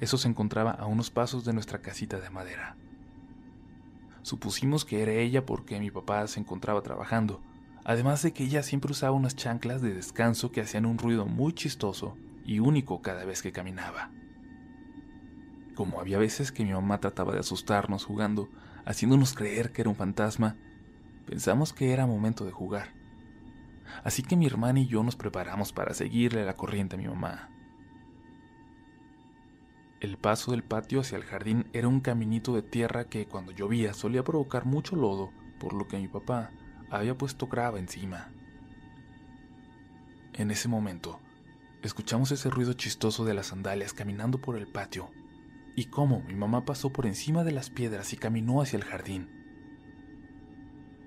Eso 0.00 0.18
se 0.18 0.28
encontraba 0.28 0.72
a 0.72 0.86
unos 0.86 1.10
pasos 1.10 1.44
de 1.44 1.52
nuestra 1.52 1.80
casita 1.80 2.18
de 2.18 2.28
madera. 2.28 2.76
Supusimos 4.22 4.84
que 4.84 5.02
era 5.02 5.12
ella 5.12 5.46
porque 5.46 5.78
mi 5.78 5.92
papá 5.92 6.26
se 6.26 6.40
encontraba 6.40 6.82
trabajando, 6.82 7.40
además 7.84 8.22
de 8.22 8.32
que 8.32 8.42
ella 8.42 8.64
siempre 8.64 8.90
usaba 8.90 9.16
unas 9.16 9.36
chanclas 9.36 9.80
de 9.80 9.94
descanso 9.94 10.50
que 10.50 10.60
hacían 10.60 10.86
un 10.86 10.98
ruido 10.98 11.26
muy 11.26 11.52
chistoso 11.52 12.16
y 12.44 12.58
único 12.58 13.00
cada 13.00 13.24
vez 13.24 13.42
que 13.42 13.52
caminaba. 13.52 14.10
Como 15.76 16.00
había 16.00 16.18
veces 16.18 16.50
que 16.50 16.64
mi 16.64 16.72
mamá 16.72 16.98
trataba 16.98 17.32
de 17.32 17.40
asustarnos 17.40 18.04
jugando, 18.04 18.48
haciéndonos 18.84 19.34
creer 19.34 19.70
que 19.70 19.82
era 19.82 19.90
un 19.90 19.96
fantasma, 19.96 20.56
pensamos 21.26 21.72
que 21.72 21.92
era 21.92 22.06
momento 22.06 22.44
de 22.44 22.50
jugar. 22.50 22.95
Así 24.04 24.22
que 24.22 24.36
mi 24.36 24.46
hermana 24.46 24.80
y 24.80 24.86
yo 24.86 25.02
nos 25.02 25.16
preparamos 25.16 25.72
para 25.72 25.94
seguirle 25.94 26.44
la 26.44 26.54
corriente 26.54 26.96
a 26.96 26.98
mi 26.98 27.06
mamá. 27.06 27.50
El 30.00 30.18
paso 30.18 30.50
del 30.50 30.62
patio 30.62 31.00
hacia 31.00 31.16
el 31.16 31.24
jardín 31.24 31.68
era 31.72 31.88
un 31.88 32.00
caminito 32.00 32.54
de 32.54 32.62
tierra 32.62 33.08
que 33.08 33.26
cuando 33.26 33.52
llovía 33.52 33.94
solía 33.94 34.22
provocar 34.22 34.66
mucho 34.66 34.94
lodo, 34.94 35.32
por 35.58 35.72
lo 35.72 35.88
que 35.88 35.98
mi 35.98 36.06
papá 36.06 36.50
había 36.90 37.16
puesto 37.16 37.46
grava 37.46 37.78
encima. 37.78 38.30
En 40.34 40.50
ese 40.50 40.68
momento, 40.68 41.18
escuchamos 41.82 42.30
ese 42.30 42.50
ruido 42.50 42.74
chistoso 42.74 43.24
de 43.24 43.32
las 43.32 43.46
sandalias 43.46 43.94
caminando 43.94 44.38
por 44.38 44.56
el 44.56 44.66
patio 44.66 45.10
y 45.74 45.86
cómo 45.86 46.20
mi 46.20 46.34
mamá 46.34 46.64
pasó 46.64 46.90
por 46.90 47.06
encima 47.06 47.42
de 47.42 47.52
las 47.52 47.70
piedras 47.70 48.12
y 48.12 48.16
caminó 48.16 48.60
hacia 48.60 48.76
el 48.76 48.84
jardín. 48.84 49.30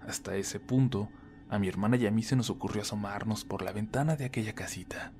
Hasta 0.02 0.36
ese 0.36 0.60
punto, 0.60 1.10
a 1.50 1.60
mi 1.60 1.68
hermana 1.68 1.98
y 1.98 2.06
a 2.06 2.12
mí 2.12 2.24
se 2.24 2.36
nos 2.36 2.50
ocurrió 2.50 2.82
asomarnos 2.82 3.44
por 3.44 3.62
la 3.62 3.72
ventana 3.72 4.16
de 4.16 4.26
aquella 4.26 4.54
casita. 4.54 5.12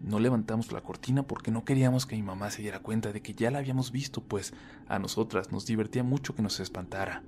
No 0.00 0.20
levantamos 0.20 0.70
la 0.72 0.82
cortina 0.82 1.24
porque 1.24 1.50
no 1.50 1.64
queríamos 1.64 2.06
que 2.06 2.16
mi 2.16 2.22
mamá 2.22 2.50
se 2.50 2.62
diera 2.62 2.80
cuenta 2.80 3.12
de 3.12 3.22
que 3.22 3.34
ya 3.34 3.50
la 3.50 3.58
habíamos 3.58 3.90
visto, 3.90 4.22
pues 4.22 4.54
a 4.86 4.98
nosotras 4.98 5.50
nos 5.50 5.66
divertía 5.66 6.04
mucho 6.04 6.34
que 6.34 6.42
nos 6.42 6.60
espantara. 6.60 7.24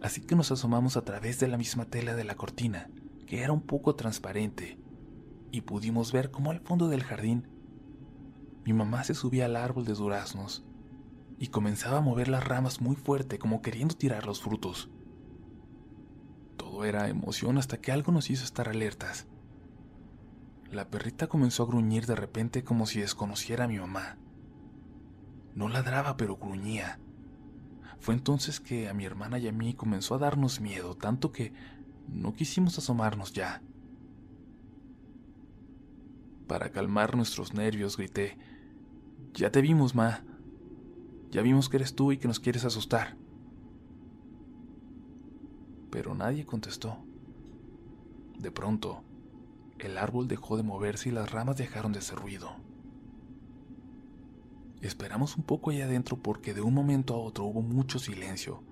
Así 0.00 0.22
que 0.22 0.36
nos 0.36 0.50
asomamos 0.50 0.96
a 0.96 1.02
través 1.02 1.40
de 1.40 1.48
la 1.48 1.58
misma 1.58 1.84
tela 1.84 2.14
de 2.14 2.24
la 2.24 2.36
cortina, 2.36 2.88
que 3.26 3.42
era 3.42 3.52
un 3.52 3.60
poco 3.60 3.96
transparente, 3.96 4.78
y 5.50 5.62
pudimos 5.62 6.12
ver 6.12 6.30
cómo 6.30 6.50
al 6.50 6.60
fondo 6.60 6.88
del 6.88 7.02
jardín 7.02 7.48
mi 8.64 8.72
mamá 8.72 9.02
se 9.04 9.14
subía 9.14 9.46
al 9.46 9.56
árbol 9.56 9.84
de 9.84 9.94
duraznos 9.94 10.64
y 11.38 11.48
comenzaba 11.48 11.98
a 11.98 12.02
mover 12.02 12.28
las 12.28 12.44
ramas 12.44 12.80
muy 12.80 12.96
fuerte 12.96 13.38
como 13.38 13.62
queriendo 13.62 13.94
tirar 13.94 14.26
los 14.26 14.42
frutos. 14.42 14.90
Todo 16.68 16.84
era 16.84 17.08
emoción 17.08 17.56
hasta 17.56 17.80
que 17.80 17.92
algo 17.92 18.12
nos 18.12 18.28
hizo 18.28 18.44
estar 18.44 18.68
alertas. 18.68 19.26
La 20.70 20.90
perrita 20.90 21.26
comenzó 21.26 21.62
a 21.62 21.66
gruñir 21.66 22.04
de 22.04 22.14
repente 22.14 22.62
como 22.62 22.84
si 22.84 23.00
desconociera 23.00 23.64
a 23.64 23.68
mi 23.68 23.78
mamá. 23.78 24.18
No 25.54 25.70
ladraba, 25.70 26.18
pero 26.18 26.36
gruñía. 26.36 27.00
Fue 28.00 28.12
entonces 28.12 28.60
que 28.60 28.86
a 28.86 28.92
mi 28.92 29.06
hermana 29.06 29.38
y 29.38 29.48
a 29.48 29.52
mí 29.52 29.72
comenzó 29.72 30.14
a 30.14 30.18
darnos 30.18 30.60
miedo, 30.60 30.94
tanto 30.94 31.32
que 31.32 31.54
no 32.06 32.34
quisimos 32.34 32.76
asomarnos 32.76 33.32
ya. 33.32 33.62
Para 36.46 36.70
calmar 36.70 37.16
nuestros 37.16 37.54
nervios 37.54 37.96
grité, 37.96 38.36
Ya 39.32 39.50
te 39.50 39.62
vimos, 39.62 39.94
Ma. 39.94 40.22
Ya 41.30 41.40
vimos 41.40 41.70
que 41.70 41.78
eres 41.78 41.94
tú 41.94 42.12
y 42.12 42.18
que 42.18 42.28
nos 42.28 42.40
quieres 42.40 42.66
asustar. 42.66 43.16
Pero 45.90 46.14
nadie 46.14 46.44
contestó. 46.44 46.98
De 48.38 48.50
pronto, 48.50 49.02
el 49.78 49.98
árbol 49.98 50.28
dejó 50.28 50.56
de 50.56 50.62
moverse 50.62 51.08
y 51.08 51.12
las 51.12 51.30
ramas 51.30 51.56
dejaron 51.56 51.92
de 51.92 52.00
hacer 52.00 52.18
ruido. 52.18 52.50
Esperamos 54.80 55.36
un 55.36 55.42
poco 55.42 55.70
allá 55.70 55.86
adentro 55.86 56.16
porque 56.16 56.54
de 56.54 56.60
un 56.60 56.74
momento 56.74 57.14
a 57.14 57.18
otro 57.18 57.44
hubo 57.44 57.62
mucho 57.62 57.98
silencio, 57.98 58.62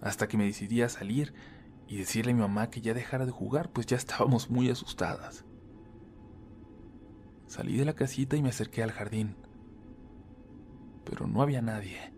hasta 0.00 0.28
que 0.28 0.38
me 0.38 0.44
decidí 0.44 0.80
a 0.80 0.88
salir 0.88 1.34
y 1.86 1.98
decirle 1.98 2.32
a 2.32 2.34
mi 2.34 2.40
mamá 2.40 2.70
que 2.70 2.80
ya 2.80 2.94
dejara 2.94 3.26
de 3.26 3.32
jugar, 3.32 3.70
pues 3.70 3.86
ya 3.86 3.96
estábamos 3.96 4.50
muy 4.50 4.70
asustadas. 4.70 5.44
Salí 7.46 7.76
de 7.76 7.84
la 7.84 7.92
casita 7.92 8.36
y 8.36 8.42
me 8.42 8.48
acerqué 8.48 8.82
al 8.82 8.92
jardín, 8.92 9.36
pero 11.04 11.26
no 11.26 11.42
había 11.42 11.60
nadie. 11.60 12.11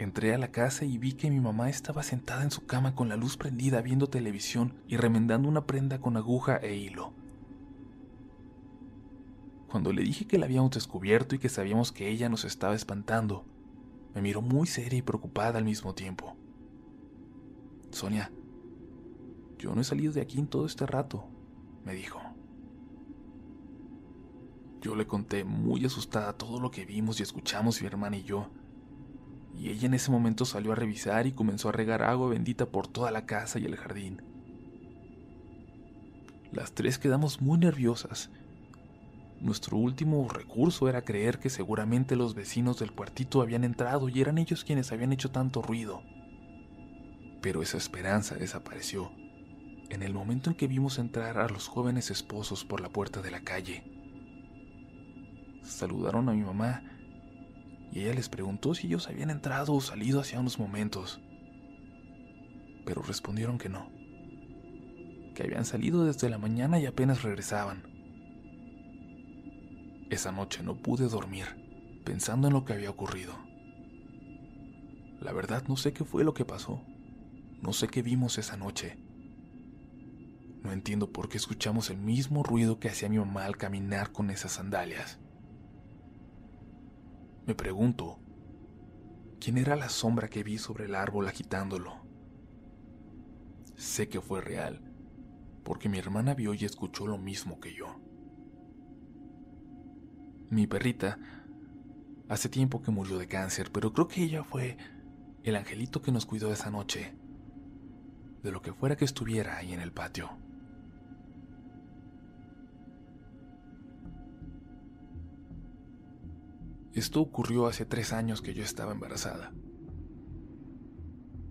Entré 0.00 0.32
a 0.32 0.38
la 0.38 0.50
casa 0.50 0.86
y 0.86 0.96
vi 0.96 1.12
que 1.12 1.30
mi 1.30 1.40
mamá 1.40 1.68
estaba 1.68 2.02
sentada 2.02 2.42
en 2.42 2.50
su 2.50 2.64
cama 2.64 2.94
con 2.94 3.10
la 3.10 3.16
luz 3.16 3.36
prendida 3.36 3.82
viendo 3.82 4.06
televisión 4.06 4.72
y 4.88 4.96
remendando 4.96 5.46
una 5.46 5.66
prenda 5.66 6.00
con 6.00 6.16
aguja 6.16 6.56
e 6.56 6.74
hilo. 6.74 7.12
Cuando 9.68 9.92
le 9.92 10.00
dije 10.00 10.26
que 10.26 10.38
la 10.38 10.46
habíamos 10.46 10.70
descubierto 10.70 11.34
y 11.34 11.38
que 11.38 11.50
sabíamos 11.50 11.92
que 11.92 12.08
ella 12.08 12.30
nos 12.30 12.46
estaba 12.46 12.74
espantando, 12.74 13.44
me 14.14 14.22
miró 14.22 14.40
muy 14.40 14.66
seria 14.66 14.98
y 14.98 15.02
preocupada 15.02 15.58
al 15.58 15.66
mismo 15.66 15.94
tiempo. 15.94 16.34
Sonia, 17.90 18.32
yo 19.58 19.74
no 19.74 19.82
he 19.82 19.84
salido 19.84 20.14
de 20.14 20.22
aquí 20.22 20.38
en 20.38 20.46
todo 20.46 20.64
este 20.64 20.86
rato, 20.86 21.26
me 21.84 21.92
dijo. 21.92 22.22
Yo 24.80 24.96
le 24.96 25.06
conté 25.06 25.44
muy 25.44 25.84
asustada 25.84 26.32
todo 26.32 26.58
lo 26.58 26.70
que 26.70 26.86
vimos 26.86 27.20
y 27.20 27.22
escuchamos 27.22 27.82
mi 27.82 27.86
hermana 27.86 28.16
y 28.16 28.22
yo, 28.22 28.48
y 29.60 29.68
ella 29.68 29.88
en 29.88 29.94
ese 29.94 30.10
momento 30.10 30.46
salió 30.46 30.72
a 30.72 30.74
revisar 30.74 31.26
y 31.26 31.32
comenzó 31.32 31.68
a 31.68 31.72
regar 31.72 32.02
agua 32.02 32.30
bendita 32.30 32.64
por 32.64 32.88
toda 32.88 33.10
la 33.10 33.26
casa 33.26 33.58
y 33.58 33.66
el 33.66 33.76
jardín. 33.76 34.22
Las 36.50 36.72
tres 36.72 36.98
quedamos 36.98 37.42
muy 37.42 37.58
nerviosas. 37.58 38.30
Nuestro 39.38 39.76
último 39.76 40.26
recurso 40.30 40.88
era 40.88 41.02
creer 41.02 41.38
que 41.38 41.50
seguramente 41.50 42.16
los 42.16 42.34
vecinos 42.34 42.78
del 42.78 42.92
cuartito 42.92 43.42
habían 43.42 43.64
entrado 43.64 44.08
y 44.08 44.22
eran 44.22 44.38
ellos 44.38 44.64
quienes 44.64 44.92
habían 44.92 45.12
hecho 45.12 45.30
tanto 45.30 45.60
ruido. 45.60 46.00
Pero 47.42 47.60
esa 47.60 47.76
esperanza 47.76 48.36
desapareció 48.36 49.12
en 49.90 50.02
el 50.02 50.14
momento 50.14 50.48
en 50.48 50.56
que 50.56 50.68
vimos 50.68 50.98
entrar 50.98 51.36
a 51.36 51.48
los 51.50 51.68
jóvenes 51.68 52.10
esposos 52.10 52.64
por 52.64 52.80
la 52.80 52.88
puerta 52.88 53.20
de 53.20 53.30
la 53.30 53.40
calle. 53.40 53.84
Saludaron 55.64 56.30
a 56.30 56.32
mi 56.32 56.44
mamá 56.44 56.82
y 57.92 58.00
ella 58.00 58.14
les 58.14 58.28
preguntó 58.28 58.74
si 58.74 58.86
ellos 58.86 59.08
habían 59.08 59.30
entrado 59.30 59.74
o 59.74 59.80
salido 59.80 60.20
hacía 60.20 60.40
unos 60.40 60.58
momentos. 60.58 61.20
Pero 62.84 63.02
respondieron 63.02 63.58
que 63.58 63.68
no, 63.68 63.90
que 65.34 65.42
habían 65.42 65.64
salido 65.64 66.04
desde 66.04 66.30
la 66.30 66.38
mañana 66.38 66.78
y 66.78 66.86
apenas 66.86 67.22
regresaban. 67.22 67.82
Esa 70.10 70.32
noche 70.32 70.62
no 70.62 70.76
pude 70.76 71.08
dormir 71.08 71.46
pensando 72.04 72.48
en 72.48 72.54
lo 72.54 72.64
que 72.64 72.72
había 72.72 72.90
ocurrido. 72.90 73.34
La 75.20 75.32
verdad 75.32 75.64
no 75.68 75.76
sé 75.76 75.92
qué 75.92 76.04
fue 76.04 76.24
lo 76.24 76.34
que 76.34 76.44
pasó, 76.44 76.82
no 77.60 77.72
sé 77.72 77.88
qué 77.88 78.02
vimos 78.02 78.38
esa 78.38 78.56
noche. 78.56 78.96
No 80.62 80.72
entiendo 80.72 81.12
por 81.12 81.28
qué 81.28 81.36
escuchamos 81.36 81.90
el 81.90 81.98
mismo 81.98 82.42
ruido 82.42 82.78
que 82.78 82.88
hacía 82.88 83.08
mi 83.08 83.18
mamá 83.18 83.44
al 83.44 83.56
caminar 83.56 84.12
con 84.12 84.30
esas 84.30 84.52
sandalias. 84.52 85.18
Me 87.46 87.54
pregunto, 87.54 88.18
¿quién 89.40 89.58
era 89.58 89.76
la 89.76 89.88
sombra 89.88 90.28
que 90.28 90.42
vi 90.42 90.58
sobre 90.58 90.84
el 90.84 90.94
árbol 90.94 91.26
agitándolo? 91.26 91.96
Sé 93.76 94.08
que 94.08 94.20
fue 94.20 94.40
real, 94.40 94.82
porque 95.64 95.88
mi 95.88 95.98
hermana 95.98 96.34
vio 96.34 96.54
y 96.54 96.64
escuchó 96.64 97.06
lo 97.06 97.18
mismo 97.18 97.58
que 97.60 97.74
yo. 97.74 98.00
Mi 100.50 100.66
perrita 100.66 101.18
hace 102.28 102.48
tiempo 102.48 102.82
que 102.82 102.90
murió 102.90 103.18
de 103.18 103.26
cáncer, 103.26 103.70
pero 103.72 103.92
creo 103.92 104.06
que 104.06 104.22
ella 104.22 104.44
fue 104.44 104.76
el 105.42 105.56
angelito 105.56 106.02
que 106.02 106.12
nos 106.12 106.26
cuidó 106.26 106.52
esa 106.52 106.70
noche, 106.70 107.14
de 108.42 108.52
lo 108.52 108.60
que 108.60 108.72
fuera 108.72 108.96
que 108.96 109.04
estuviera 109.04 109.56
ahí 109.56 109.72
en 109.72 109.80
el 109.80 109.92
patio. 109.92 110.30
Esto 116.92 117.20
ocurrió 117.20 117.66
hace 117.66 117.84
tres 117.84 118.12
años 118.12 118.42
que 118.42 118.52
yo 118.52 118.64
estaba 118.64 118.92
embarazada. 118.92 119.52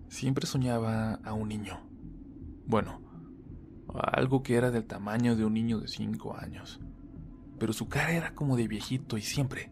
Siempre 0.08 0.46
soñaba 0.46 1.14
a 1.14 1.32
un 1.32 1.48
niño. 1.48 1.80
Bueno, 2.66 3.00
algo 3.94 4.42
que 4.42 4.56
era 4.56 4.70
del 4.70 4.84
tamaño 4.84 5.36
de 5.36 5.46
un 5.46 5.54
niño 5.54 5.80
de 5.80 5.88
cinco 5.88 6.36
años. 6.36 6.78
Pero 7.58 7.72
su 7.72 7.88
cara 7.88 8.12
era 8.12 8.34
como 8.34 8.56
de 8.56 8.68
viejito 8.68 9.16
y 9.16 9.22
siempre, 9.22 9.70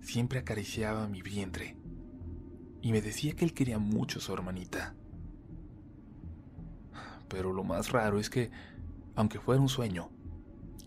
siempre 0.00 0.38
acariciaba 0.38 1.08
mi 1.08 1.22
vientre. 1.22 1.76
Y 2.82 2.92
me 2.92 3.02
decía 3.02 3.34
que 3.34 3.44
él 3.44 3.54
quería 3.54 3.80
mucho 3.80 4.20
a 4.20 4.22
su 4.22 4.32
hermanita. 4.32 4.94
Pero 7.28 7.52
lo 7.52 7.64
más 7.64 7.90
raro 7.90 8.20
es 8.20 8.30
que, 8.30 8.50
aunque 9.16 9.40
fuera 9.40 9.60
un 9.60 9.68
sueño, 9.68 10.10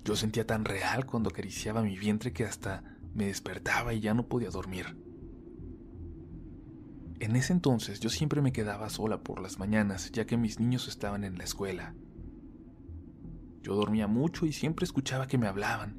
yo 0.05 0.15
sentía 0.15 0.47
tan 0.47 0.63
real 0.63 1.05
cuando 1.05 1.29
acariciaba 1.29 1.81
mi 1.81 1.97
vientre 1.97 2.31
que 2.31 2.45
hasta 2.45 2.94
me 3.15 3.25
despertaba 3.27 3.93
y 3.93 4.01
ya 4.01 4.13
no 4.13 4.27
podía 4.27 4.49
dormir. 4.49 4.97
En 7.19 7.35
ese 7.37 7.53
entonces 7.53 8.01
yo 8.01 8.09
siempre 8.09 8.41
me 8.41 8.51
quedaba 8.51 8.89
sola 8.89 9.21
por 9.21 9.41
las 9.41 9.57
mañanas, 9.57 10.11
ya 10.11 10.25
que 10.25 10.37
mis 10.37 10.59
niños 10.59 10.89
estaban 10.89 11.23
en 11.23 11.37
la 11.37 11.45
escuela. 11.45 11.95
Yo 13.63 13.73
dormía 13.73 14.07
mucho 14.07 14.45
y 14.45 14.51
siempre 14.51 14.83
escuchaba 14.83 15.27
que 15.27 15.37
me 15.37 15.47
hablaban, 15.47 15.97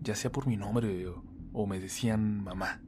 ya 0.00 0.14
sea 0.14 0.30
por 0.30 0.46
mi 0.46 0.56
nombre 0.56 1.06
o, 1.52 1.66
me 1.66 1.80
decían 1.80 2.42
mamá. 2.42 2.80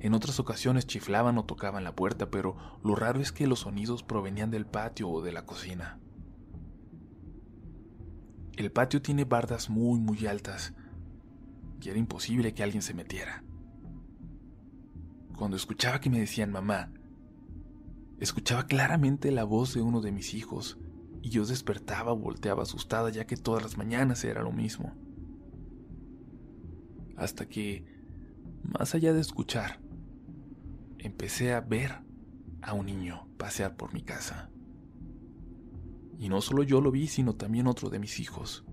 En 0.00 0.14
otras 0.14 0.40
ocasiones 0.40 0.86
chiflaban 0.86 1.36
o 1.36 1.44
tocaban 1.44 1.84
la 1.84 1.94
puerta, 1.94 2.30
pero 2.30 2.56
lo 2.82 2.94
raro 2.94 3.20
es 3.20 3.30
que 3.30 3.46
los 3.46 3.60
sonidos 3.60 4.02
provenían 4.02 4.50
del 4.50 4.66
patio 4.66 5.10
o 5.10 5.22
de 5.22 5.32
la 5.32 5.44
cocina. 5.44 5.98
El 8.56 8.72
patio 8.72 9.02
tiene 9.02 9.24
bardas 9.24 9.68
muy 9.68 9.98
muy 9.98 10.26
altas 10.26 10.74
y 11.84 11.90
era 11.90 11.98
imposible 11.98 12.54
que 12.54 12.62
alguien 12.62 12.82
se 12.82 12.94
metiera. 12.94 13.44
Cuando 15.36 15.56
escuchaba 15.56 16.00
que 16.00 16.10
me 16.10 16.20
decían 16.20 16.50
mamá, 16.50 16.92
escuchaba 18.18 18.66
claramente 18.66 19.30
la 19.30 19.44
voz 19.44 19.74
de 19.74 19.82
uno 19.82 20.00
de 20.00 20.12
mis 20.12 20.34
hijos 20.34 20.78
y 21.22 21.30
yo 21.30 21.44
despertaba 21.44 22.12
volteaba 22.12 22.62
asustada 22.62 23.10
ya 23.10 23.26
que 23.26 23.36
todas 23.36 23.62
las 23.62 23.76
mañanas 23.76 24.24
era 24.24 24.42
lo 24.42 24.52
mismo. 24.52 24.94
Hasta 27.16 27.46
que, 27.46 27.84
más 28.62 28.94
allá 28.94 29.12
de 29.12 29.20
escuchar, 29.20 29.80
empecé 30.98 31.52
a 31.52 31.60
ver 31.60 32.02
a 32.62 32.72
un 32.72 32.86
niño 32.86 33.28
pasear 33.36 33.76
por 33.76 33.92
mi 33.92 34.02
casa. 34.02 34.50
Y 36.18 36.28
no 36.28 36.40
solo 36.40 36.62
yo 36.62 36.80
lo 36.80 36.90
vi, 36.90 37.08
sino 37.08 37.34
también 37.34 37.66
otro 37.66 37.90
de 37.90 37.98
mis 37.98 38.20
hijos. 38.20 38.63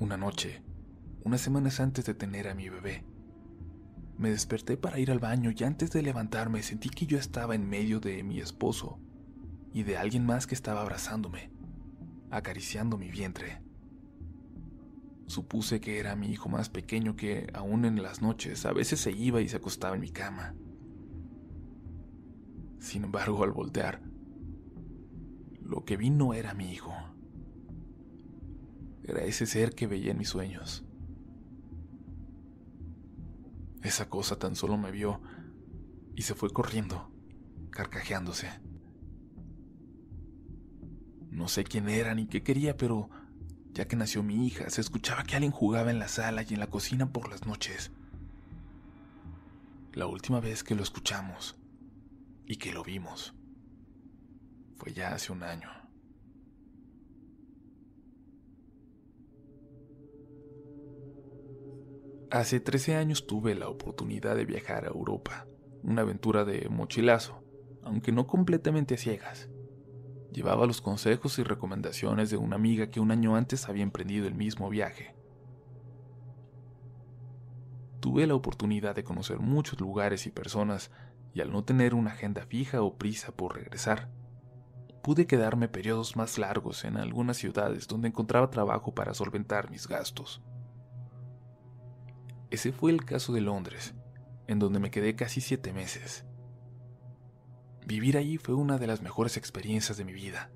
Una 0.00 0.16
noche, 0.16 0.62
unas 1.24 1.42
semanas 1.42 1.78
antes 1.78 2.06
de 2.06 2.14
tener 2.14 2.48
a 2.48 2.54
mi 2.54 2.70
bebé, 2.70 3.04
me 4.16 4.30
desperté 4.30 4.78
para 4.78 4.98
ir 4.98 5.10
al 5.10 5.18
baño 5.18 5.52
y 5.54 5.62
antes 5.62 5.90
de 5.90 6.00
levantarme 6.00 6.62
sentí 6.62 6.88
que 6.88 7.04
yo 7.04 7.18
estaba 7.18 7.54
en 7.54 7.68
medio 7.68 8.00
de 8.00 8.22
mi 8.22 8.40
esposo 8.40 8.98
y 9.74 9.82
de 9.82 9.98
alguien 9.98 10.24
más 10.24 10.46
que 10.46 10.54
estaba 10.54 10.80
abrazándome, 10.80 11.50
acariciando 12.30 12.96
mi 12.96 13.10
vientre. 13.10 13.60
Supuse 15.26 15.82
que 15.82 15.98
era 15.98 16.16
mi 16.16 16.28
hijo 16.28 16.48
más 16.48 16.70
pequeño 16.70 17.14
que, 17.14 17.50
aún 17.52 17.84
en 17.84 18.02
las 18.02 18.22
noches, 18.22 18.64
a 18.64 18.72
veces 18.72 19.00
se 19.00 19.12
iba 19.12 19.42
y 19.42 19.48
se 19.50 19.58
acostaba 19.58 19.96
en 19.96 20.00
mi 20.00 20.10
cama. 20.10 20.54
Sin 22.78 23.04
embargo, 23.04 23.44
al 23.44 23.52
voltear, 23.52 24.00
lo 25.62 25.84
que 25.84 25.98
vi 25.98 26.08
no 26.08 26.32
era 26.32 26.54
mi 26.54 26.72
hijo. 26.72 26.94
Era 29.04 29.24
ese 29.24 29.46
ser 29.46 29.74
que 29.74 29.86
veía 29.86 30.12
en 30.12 30.18
mis 30.18 30.28
sueños. 30.28 30.84
Esa 33.82 34.08
cosa 34.08 34.38
tan 34.38 34.56
solo 34.56 34.76
me 34.76 34.90
vio 34.90 35.20
y 36.14 36.22
se 36.22 36.34
fue 36.34 36.50
corriendo, 36.50 37.10
carcajeándose. 37.70 38.50
No 41.30 41.48
sé 41.48 41.64
quién 41.64 41.88
era 41.88 42.14
ni 42.14 42.26
qué 42.26 42.42
quería, 42.42 42.76
pero 42.76 43.08
ya 43.72 43.86
que 43.86 43.96
nació 43.96 44.22
mi 44.22 44.46
hija, 44.46 44.68
se 44.68 44.80
escuchaba 44.80 45.24
que 45.24 45.36
alguien 45.36 45.52
jugaba 45.52 45.90
en 45.90 45.98
la 45.98 46.08
sala 46.08 46.42
y 46.42 46.52
en 46.52 46.60
la 46.60 46.66
cocina 46.66 47.12
por 47.12 47.30
las 47.30 47.46
noches. 47.46 47.90
La 49.94 50.06
última 50.06 50.40
vez 50.40 50.62
que 50.62 50.74
lo 50.74 50.82
escuchamos 50.82 51.56
y 52.46 52.56
que 52.56 52.72
lo 52.72 52.84
vimos 52.84 53.34
fue 54.76 54.92
ya 54.92 55.14
hace 55.14 55.32
un 55.32 55.42
año. 55.42 55.79
Hace 62.30 62.60
13 62.60 62.94
años 62.94 63.26
tuve 63.26 63.56
la 63.56 63.68
oportunidad 63.68 64.36
de 64.36 64.44
viajar 64.44 64.84
a 64.84 64.88
Europa, 64.88 65.48
una 65.82 66.02
aventura 66.02 66.44
de 66.44 66.68
mochilazo, 66.68 67.42
aunque 67.82 68.12
no 68.12 68.28
completamente 68.28 68.94
a 68.94 68.98
ciegas. 68.98 69.48
Llevaba 70.32 70.64
los 70.64 70.80
consejos 70.80 71.40
y 71.40 71.42
recomendaciones 71.42 72.30
de 72.30 72.36
una 72.36 72.54
amiga 72.54 72.88
que 72.88 73.00
un 73.00 73.10
año 73.10 73.34
antes 73.34 73.68
había 73.68 73.82
emprendido 73.82 74.28
el 74.28 74.36
mismo 74.36 74.70
viaje. 74.70 75.16
Tuve 77.98 78.28
la 78.28 78.36
oportunidad 78.36 78.94
de 78.94 79.02
conocer 79.02 79.40
muchos 79.40 79.80
lugares 79.80 80.24
y 80.26 80.30
personas 80.30 80.92
y 81.34 81.40
al 81.40 81.50
no 81.50 81.64
tener 81.64 81.94
una 81.94 82.12
agenda 82.12 82.46
fija 82.46 82.80
o 82.80 82.96
prisa 82.96 83.32
por 83.32 83.56
regresar, 83.56 84.08
pude 85.02 85.26
quedarme 85.26 85.66
periodos 85.66 86.14
más 86.14 86.38
largos 86.38 86.84
en 86.84 86.96
algunas 86.96 87.38
ciudades 87.38 87.88
donde 87.88 88.06
encontraba 88.06 88.50
trabajo 88.50 88.94
para 88.94 89.14
solventar 89.14 89.68
mis 89.68 89.88
gastos. 89.88 90.40
Ese 92.50 92.72
fue 92.72 92.90
el 92.90 93.04
caso 93.04 93.32
de 93.32 93.40
Londres, 93.40 93.94
en 94.48 94.58
donde 94.58 94.80
me 94.80 94.90
quedé 94.90 95.14
casi 95.14 95.40
siete 95.40 95.72
meses. 95.72 96.24
Vivir 97.86 98.16
allí 98.16 98.38
fue 98.38 98.54
una 98.54 98.78
de 98.78 98.86
las 98.86 99.02
mejores 99.02 99.36
experiencias 99.36 99.96
de 99.96 100.04
mi 100.04 100.12
vida, 100.12 100.50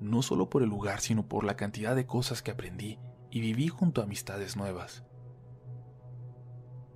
no 0.00 0.22
solo 0.22 0.48
por 0.48 0.62
el 0.62 0.68
lugar, 0.68 1.00
sino 1.00 1.26
por 1.26 1.44
la 1.44 1.56
cantidad 1.56 1.96
de 1.96 2.06
cosas 2.06 2.42
que 2.42 2.52
aprendí 2.52 2.98
y 3.30 3.40
viví 3.40 3.68
junto 3.68 4.00
a 4.00 4.04
amistades 4.04 4.56
nuevas. 4.56 5.04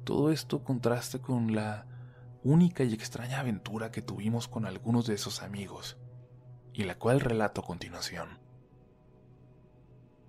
Todo 0.04 0.30
esto 0.30 0.62
contrasta 0.64 1.20
con 1.20 1.54
la 1.54 1.86
única 2.42 2.84
y 2.84 2.94
extraña 2.94 3.40
aventura 3.40 3.90
que 3.90 4.02
tuvimos 4.02 4.48
con 4.48 4.64
algunos 4.64 5.06
de 5.06 5.14
esos 5.14 5.42
amigos, 5.42 5.98
y 6.72 6.84
la 6.84 6.96
cual 6.96 7.20
relato 7.20 7.60
a 7.60 7.64
continuación. 7.64 8.38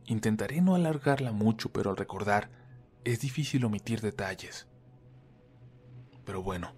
Intentaré 0.05 0.61
no 0.61 0.75
alargarla 0.75 1.31
mucho, 1.31 1.71
pero 1.71 1.91
al 1.91 1.97
recordar, 1.97 2.49
es 3.03 3.19
difícil 3.19 3.65
omitir 3.65 3.99
detalles. 3.99 4.67
Pero 6.23 6.43
bueno, 6.43 6.73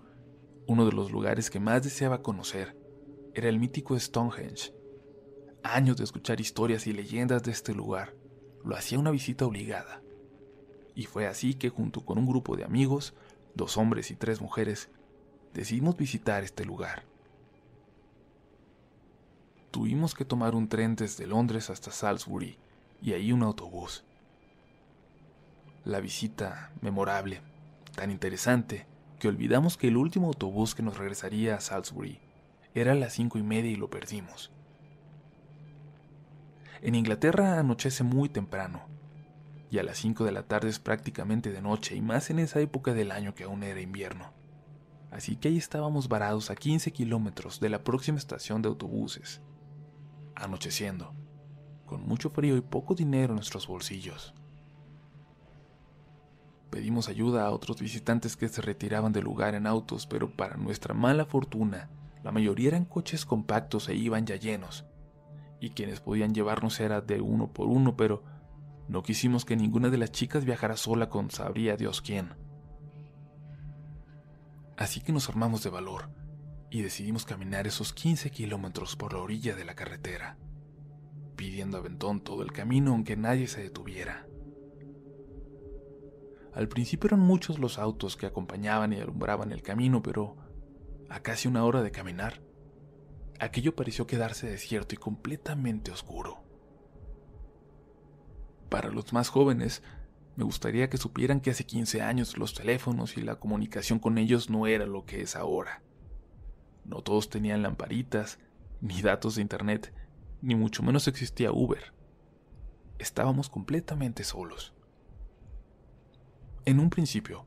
uno 0.67 0.85
de 0.85 0.93
los 0.93 1.11
lugares 1.11 1.49
que 1.49 1.59
más 1.59 1.83
deseaba 1.83 2.21
conocer 2.21 2.77
era 3.33 3.49
el 3.49 3.59
mítico 3.59 3.99
Stonehenge. 3.99 4.73
Años 5.63 5.97
de 5.97 6.05
escuchar 6.05 6.39
historias 6.39 6.87
y 6.87 6.93
leyendas 6.93 7.43
de 7.43 7.51
este 7.51 7.73
lugar 7.73 8.15
lo 8.63 8.75
hacía 8.75 8.99
una 8.99 9.11
visita 9.11 9.45
obligada. 9.45 10.01
Y 10.95 11.05
fue 11.05 11.27
así 11.27 11.55
que 11.55 11.69
junto 11.69 12.05
con 12.05 12.17
un 12.17 12.27
grupo 12.27 12.55
de 12.55 12.63
amigos, 12.63 13.13
dos 13.55 13.77
hombres 13.77 14.09
y 14.11 14.15
tres 14.15 14.39
mujeres, 14.39 14.89
decidimos 15.53 15.97
visitar 15.97 16.43
este 16.43 16.63
lugar. 16.63 17.03
Tuvimos 19.71 20.13
que 20.13 20.23
tomar 20.23 20.55
un 20.55 20.69
tren 20.69 20.95
desde 20.95 21.27
Londres 21.27 21.69
hasta 21.69 21.91
Salisbury 21.91 22.57
y 23.01 23.13
ahí 23.13 23.33
un 23.33 23.43
autobús. 23.43 24.05
La 25.85 25.99
visita 25.99 26.71
memorable, 26.81 27.41
tan 27.95 28.11
interesante, 28.11 28.85
que 29.19 29.27
olvidamos 29.27 29.77
que 29.77 29.87
el 29.87 29.97
último 29.97 30.27
autobús 30.27 30.75
que 30.75 30.83
nos 30.83 30.97
regresaría 30.97 31.55
a 31.55 31.61
Salisbury 31.61 32.19
era 32.73 32.93
a 32.93 32.95
las 32.95 33.13
cinco 33.13 33.37
y 33.37 33.43
media 33.43 33.71
y 33.71 33.75
lo 33.75 33.89
perdimos. 33.89 34.51
En 36.81 36.95
Inglaterra 36.95 37.59
anochece 37.59 38.03
muy 38.03 38.29
temprano, 38.29 38.81
y 39.69 39.79
a 39.79 39.83
las 39.83 39.97
cinco 39.97 40.25
de 40.25 40.31
la 40.31 40.43
tarde 40.43 40.69
es 40.69 40.79
prácticamente 40.79 41.51
de 41.51 41.61
noche, 41.61 41.95
y 41.95 42.01
más 42.01 42.29
en 42.29 42.39
esa 42.39 42.59
época 42.59 42.93
del 42.93 43.11
año 43.11 43.35
que 43.35 43.43
aún 43.43 43.63
era 43.63 43.81
invierno 43.81 44.33
así 45.13 45.35
que 45.35 45.47
ahí 45.47 45.57
estábamos 45.57 46.09
varados 46.09 46.49
a 46.49 46.55
15 46.55 46.91
kilómetros 46.91 47.59
de 47.59 47.69
la 47.69 47.83
próxima 47.83 48.17
estación 48.17 48.63
de 48.63 48.69
autobuses, 48.69 49.41
anocheciendo, 50.35 51.13
con 51.85 52.01
mucho 52.07 52.31
frío 52.31 52.57
y 52.57 52.61
poco 52.61 52.95
dinero 52.95 53.33
en 53.33 53.35
nuestros 53.35 53.67
bolsillos. 53.67 54.33
Pedimos 56.73 57.07
ayuda 57.07 57.45
a 57.45 57.51
otros 57.51 57.79
visitantes 57.79 58.35
que 58.35 58.49
se 58.49 58.59
retiraban 58.59 59.13
del 59.13 59.25
lugar 59.25 59.53
en 59.53 59.67
autos, 59.67 60.07
pero 60.07 60.35
para 60.35 60.57
nuestra 60.57 60.95
mala 60.95 61.23
fortuna, 61.23 61.91
la 62.23 62.31
mayoría 62.31 62.69
eran 62.69 62.85
coches 62.85 63.27
compactos 63.27 63.89
e 63.89 63.95
iban 63.95 64.25
ya 64.25 64.37
llenos, 64.37 64.83
y 65.59 65.69
quienes 65.69 65.99
podían 65.99 66.33
llevarnos 66.33 66.79
era 66.79 66.99
de 66.99 67.21
uno 67.21 67.53
por 67.53 67.67
uno, 67.67 67.95
pero 67.95 68.23
no 68.87 69.03
quisimos 69.03 69.45
que 69.45 69.55
ninguna 69.55 69.91
de 69.91 69.99
las 69.99 70.11
chicas 70.11 70.45
viajara 70.45 70.75
sola 70.75 71.09
con 71.09 71.29
sabría 71.29 71.77
Dios 71.77 72.01
quién. 72.01 72.33
Así 74.75 74.99
que 74.99 75.11
nos 75.11 75.29
armamos 75.29 75.61
de 75.61 75.69
valor 75.69 76.09
y 76.71 76.81
decidimos 76.81 77.23
caminar 77.23 77.67
esos 77.67 77.93
15 77.93 78.31
kilómetros 78.31 78.95
por 78.95 79.13
la 79.13 79.19
orilla 79.19 79.55
de 79.55 79.63
la 79.63 79.75
carretera, 79.75 80.39
pidiendo 81.35 81.77
aventón 81.77 82.21
todo 82.21 82.41
el 82.41 82.51
camino 82.51 82.93
aunque 82.93 83.15
nadie 83.15 83.45
se 83.45 83.61
detuviera. 83.61 84.25
Al 86.55 86.67
principio 86.67 87.07
eran 87.07 87.19
muchos 87.19 87.57
los 87.57 87.79
autos 87.79 88.15
que 88.15 88.27
acompañaban 88.27 88.93
y 88.93 88.97
alumbraban 88.97 89.51
el 89.51 89.63
camino, 89.63 90.03
pero 90.03 90.35
a 91.09 91.21
casi 91.21 91.47
una 91.47 91.65
hora 91.65 91.81
de 91.81 91.91
caminar, 91.91 92.41
aquello 93.39 93.75
pareció 93.75 94.05
quedarse 94.05 94.49
desierto 94.49 94.95
y 94.95 94.97
completamente 94.97 95.91
oscuro. 95.91 96.43
Para 98.69 98.89
los 98.89 99.13
más 99.13 99.29
jóvenes, 99.29 99.83
me 100.35 100.43
gustaría 100.43 100.89
que 100.89 100.97
supieran 100.97 101.41
que 101.41 101.51
hace 101.51 101.65
15 101.65 102.01
años 102.01 102.37
los 102.37 102.53
teléfonos 102.53 103.17
y 103.17 103.21
la 103.21 103.35
comunicación 103.35 103.99
con 103.99 104.17
ellos 104.17 104.49
no 104.49 104.65
era 104.65 104.85
lo 104.85 105.05
que 105.05 105.21
es 105.21 105.35
ahora. 105.35 105.83
No 106.85 107.01
todos 107.01 107.29
tenían 107.29 107.61
lamparitas, 107.61 108.39
ni 108.81 109.01
datos 109.01 109.35
de 109.35 109.41
internet, 109.41 109.93
ni 110.41 110.55
mucho 110.55 110.83
menos 110.83 111.07
existía 111.07 111.51
Uber. 111.51 111.93
Estábamos 112.99 113.49
completamente 113.49 114.23
solos. 114.23 114.73
En 116.65 116.79
un 116.79 116.89
principio, 116.89 117.45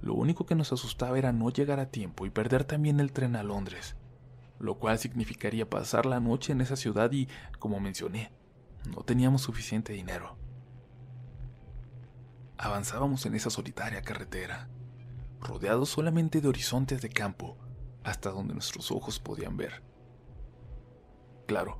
lo 0.00 0.14
único 0.14 0.46
que 0.46 0.54
nos 0.54 0.72
asustaba 0.72 1.18
era 1.18 1.32
no 1.32 1.50
llegar 1.50 1.80
a 1.80 1.90
tiempo 1.90 2.24
y 2.24 2.30
perder 2.30 2.64
también 2.64 2.98
el 2.98 3.12
tren 3.12 3.36
a 3.36 3.42
Londres, 3.42 3.96
lo 4.58 4.78
cual 4.78 4.98
significaría 4.98 5.68
pasar 5.68 6.06
la 6.06 6.18
noche 6.18 6.52
en 6.52 6.62
esa 6.62 6.76
ciudad 6.76 7.12
y, 7.12 7.28
como 7.58 7.78
mencioné, 7.78 8.32
no 8.88 9.02
teníamos 9.02 9.42
suficiente 9.42 9.92
dinero. 9.92 10.36
Avanzábamos 12.56 13.26
en 13.26 13.34
esa 13.34 13.50
solitaria 13.50 14.00
carretera, 14.00 14.68
rodeados 15.40 15.90
solamente 15.90 16.40
de 16.40 16.48
horizontes 16.48 17.02
de 17.02 17.10
campo, 17.10 17.58
hasta 18.02 18.30
donde 18.30 18.54
nuestros 18.54 18.90
ojos 18.90 19.20
podían 19.20 19.56
ver. 19.56 19.82
Claro, 21.46 21.78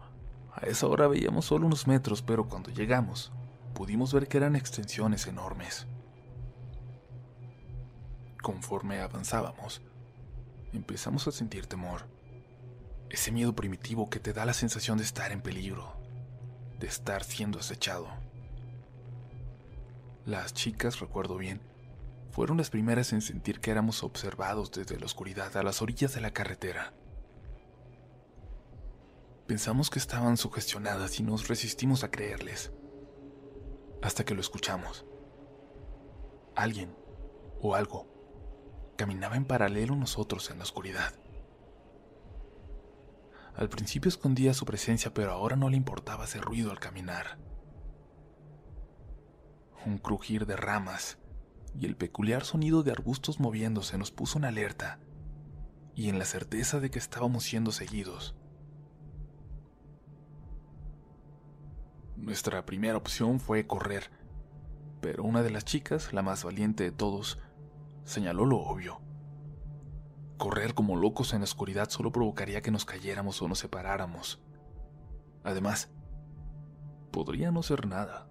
A 0.52 0.66
esa 0.66 0.88
hora 0.88 1.06
veíamos 1.06 1.44
solo 1.44 1.66
unos 1.66 1.86
metros, 1.86 2.20
pero 2.20 2.48
cuando 2.48 2.70
llegamos, 2.70 3.32
pudimos 3.74 4.12
ver 4.12 4.26
que 4.26 4.38
eran 4.38 4.56
extensiones 4.56 5.26
enormes. 5.28 5.86
Conforme 8.48 8.98
avanzábamos, 9.02 9.82
empezamos 10.72 11.28
a 11.28 11.32
sentir 11.32 11.66
temor. 11.66 12.06
Ese 13.10 13.30
miedo 13.30 13.54
primitivo 13.54 14.08
que 14.08 14.20
te 14.20 14.32
da 14.32 14.46
la 14.46 14.54
sensación 14.54 14.96
de 14.96 15.04
estar 15.04 15.32
en 15.32 15.42
peligro, 15.42 15.92
de 16.78 16.86
estar 16.86 17.24
siendo 17.24 17.58
acechado. 17.58 18.08
Las 20.24 20.54
chicas, 20.54 20.98
recuerdo 20.98 21.36
bien, 21.36 21.60
fueron 22.30 22.56
las 22.56 22.70
primeras 22.70 23.12
en 23.12 23.20
sentir 23.20 23.60
que 23.60 23.70
éramos 23.70 24.02
observados 24.02 24.72
desde 24.72 24.98
la 24.98 25.04
oscuridad 25.04 25.54
a 25.58 25.62
las 25.62 25.82
orillas 25.82 26.14
de 26.14 26.22
la 26.22 26.30
carretera. 26.30 26.94
Pensamos 29.46 29.90
que 29.90 29.98
estaban 29.98 30.38
sugestionadas 30.38 31.20
y 31.20 31.22
nos 31.22 31.48
resistimos 31.48 32.02
a 32.02 32.10
creerles, 32.10 32.72
hasta 34.00 34.24
que 34.24 34.34
lo 34.34 34.40
escuchamos. 34.40 35.04
Alguien 36.56 36.96
o 37.60 37.74
algo 37.74 38.07
caminaba 38.98 39.36
en 39.36 39.44
paralelo 39.44 39.94
a 39.94 39.96
nosotros 39.96 40.50
en 40.50 40.58
la 40.58 40.64
oscuridad. 40.64 41.14
Al 43.54 43.68
principio 43.68 44.08
escondía 44.08 44.52
su 44.54 44.64
presencia, 44.64 45.14
pero 45.14 45.30
ahora 45.30 45.54
no 45.54 45.70
le 45.70 45.76
importaba 45.76 46.24
hacer 46.24 46.42
ruido 46.42 46.72
al 46.72 46.80
caminar. 46.80 47.38
Un 49.86 49.98
crujir 49.98 50.46
de 50.46 50.56
ramas 50.56 51.16
y 51.78 51.86
el 51.86 51.96
peculiar 51.96 52.44
sonido 52.44 52.82
de 52.82 52.90
arbustos 52.90 53.38
moviéndose 53.38 53.96
nos 53.98 54.10
puso 54.10 54.36
en 54.36 54.44
alerta 54.44 54.98
y 55.94 56.08
en 56.08 56.18
la 56.18 56.24
certeza 56.24 56.80
de 56.80 56.90
que 56.90 56.98
estábamos 56.98 57.44
siendo 57.44 57.70
seguidos. 57.70 58.34
Nuestra 62.16 62.66
primera 62.66 62.96
opción 62.96 63.38
fue 63.38 63.64
correr, 63.64 64.10
pero 65.00 65.22
una 65.22 65.44
de 65.44 65.50
las 65.50 65.64
chicas, 65.64 66.12
la 66.12 66.22
más 66.22 66.42
valiente 66.42 66.82
de 66.82 66.90
todos, 66.90 67.38
señaló 68.08 68.46
lo 68.46 68.58
obvio. 68.58 69.00
Correr 70.38 70.74
como 70.74 70.96
locos 70.96 71.34
en 71.34 71.40
la 71.40 71.44
oscuridad 71.44 71.90
solo 71.90 72.10
provocaría 72.10 72.62
que 72.62 72.70
nos 72.70 72.84
cayéramos 72.84 73.42
o 73.42 73.48
nos 73.48 73.58
separáramos. 73.58 74.40
Además, 75.44 75.90
podría 77.12 77.50
no 77.50 77.62
ser 77.62 77.86
nada. 77.86 78.30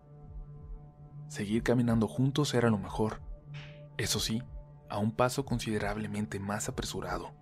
Seguir 1.28 1.62
caminando 1.62 2.08
juntos 2.08 2.54
era 2.54 2.70
lo 2.70 2.78
mejor. 2.80 3.22
Eso 3.98 4.20
sí, 4.20 4.42
a 4.90 4.98
un 4.98 5.12
paso 5.12 5.46
considerablemente 5.46 6.40
más 6.40 6.70
apresurado. 6.70 7.36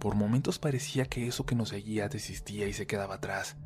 Por 0.00 0.16
momentos 0.16 0.58
parecía 0.58 1.04
que 1.04 1.28
eso 1.28 1.44
que 1.44 1.54
nos 1.54 1.68
seguía 1.68 2.08
desistía 2.08 2.66
y 2.66 2.72
se 2.72 2.86
quedaba 2.86 3.16
atrás, 3.16 3.58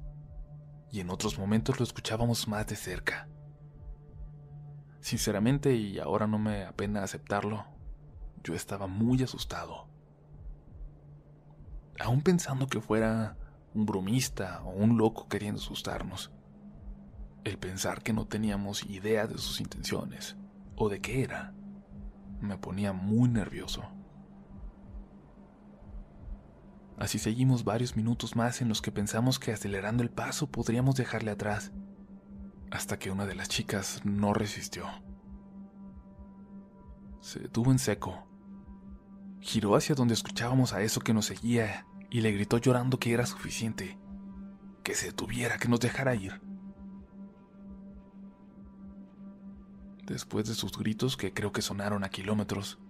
y 0.90 1.00
en 1.00 1.10
otros 1.10 1.38
momentos 1.38 1.78
lo 1.78 1.84
escuchábamos 1.84 2.48
más 2.48 2.66
de 2.66 2.76
cerca. 2.76 3.28
Sinceramente, 5.04 5.74
y 5.74 5.98
ahora 5.98 6.26
no 6.26 6.38
me 6.38 6.64
apena 6.64 7.02
aceptarlo, 7.02 7.66
yo 8.42 8.54
estaba 8.54 8.86
muy 8.86 9.22
asustado. 9.22 9.86
Aún 12.00 12.22
pensando 12.22 12.68
que 12.68 12.80
fuera 12.80 13.36
un 13.74 13.84
bromista 13.84 14.62
o 14.64 14.70
un 14.70 14.96
loco 14.96 15.28
queriendo 15.28 15.60
asustarnos. 15.60 16.32
El 17.44 17.58
pensar 17.58 18.02
que 18.02 18.14
no 18.14 18.26
teníamos 18.26 18.82
idea 18.86 19.26
de 19.26 19.36
sus 19.36 19.60
intenciones 19.60 20.38
o 20.74 20.88
de 20.88 21.02
qué 21.02 21.22
era 21.22 21.52
me 22.40 22.56
ponía 22.56 22.94
muy 22.94 23.28
nervioso. 23.28 23.82
Así 26.96 27.18
seguimos 27.18 27.64
varios 27.64 27.94
minutos 27.94 28.36
más 28.36 28.62
en 28.62 28.70
los 28.70 28.80
que 28.80 28.90
pensamos 28.90 29.38
que 29.38 29.52
acelerando 29.52 30.02
el 30.02 30.08
paso 30.08 30.46
podríamos 30.46 30.94
dejarle 30.94 31.30
atrás 31.30 31.72
hasta 32.74 32.98
que 32.98 33.12
una 33.12 33.24
de 33.24 33.36
las 33.36 33.48
chicas 33.48 34.00
no 34.04 34.34
resistió. 34.34 34.86
Se 37.20 37.38
detuvo 37.38 37.70
en 37.70 37.78
seco. 37.78 38.26
Giró 39.40 39.76
hacia 39.76 39.94
donde 39.94 40.14
escuchábamos 40.14 40.72
a 40.72 40.82
eso 40.82 41.00
que 41.00 41.14
nos 41.14 41.26
seguía 41.26 41.86
y 42.10 42.20
le 42.20 42.32
gritó 42.32 42.58
llorando 42.58 42.98
que 42.98 43.12
era 43.12 43.26
suficiente, 43.26 43.96
que 44.82 44.96
se 44.96 45.06
detuviera, 45.06 45.56
que 45.58 45.68
nos 45.68 45.78
dejara 45.78 46.16
ir. 46.16 46.40
Después 50.04 50.48
de 50.48 50.54
sus 50.54 50.76
gritos, 50.76 51.16
que 51.16 51.32
creo 51.32 51.52
que 51.52 51.62
sonaron 51.62 52.02
a 52.02 52.08
kilómetros, 52.08 52.80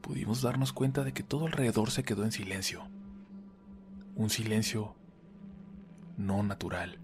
pudimos 0.00 0.42
darnos 0.42 0.72
cuenta 0.72 1.02
de 1.02 1.12
que 1.12 1.24
todo 1.24 1.46
alrededor 1.46 1.90
se 1.90 2.04
quedó 2.04 2.22
en 2.22 2.30
silencio. 2.30 2.88
Un 4.14 4.30
silencio 4.30 4.94
no 6.16 6.44
natural. 6.44 7.00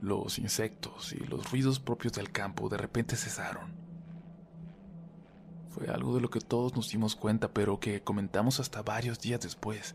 Los 0.00 0.38
insectos 0.38 1.12
y 1.12 1.18
los 1.26 1.50
ruidos 1.50 1.78
propios 1.78 2.14
del 2.14 2.32
campo 2.32 2.70
de 2.70 2.78
repente 2.78 3.16
cesaron. 3.16 3.74
Fue 5.68 5.88
algo 5.88 6.14
de 6.14 6.22
lo 6.22 6.30
que 6.30 6.40
todos 6.40 6.74
nos 6.74 6.90
dimos 6.90 7.14
cuenta, 7.14 7.52
pero 7.52 7.78
que 7.78 8.02
comentamos 8.02 8.60
hasta 8.60 8.82
varios 8.82 9.20
días 9.20 9.40
después. 9.40 9.94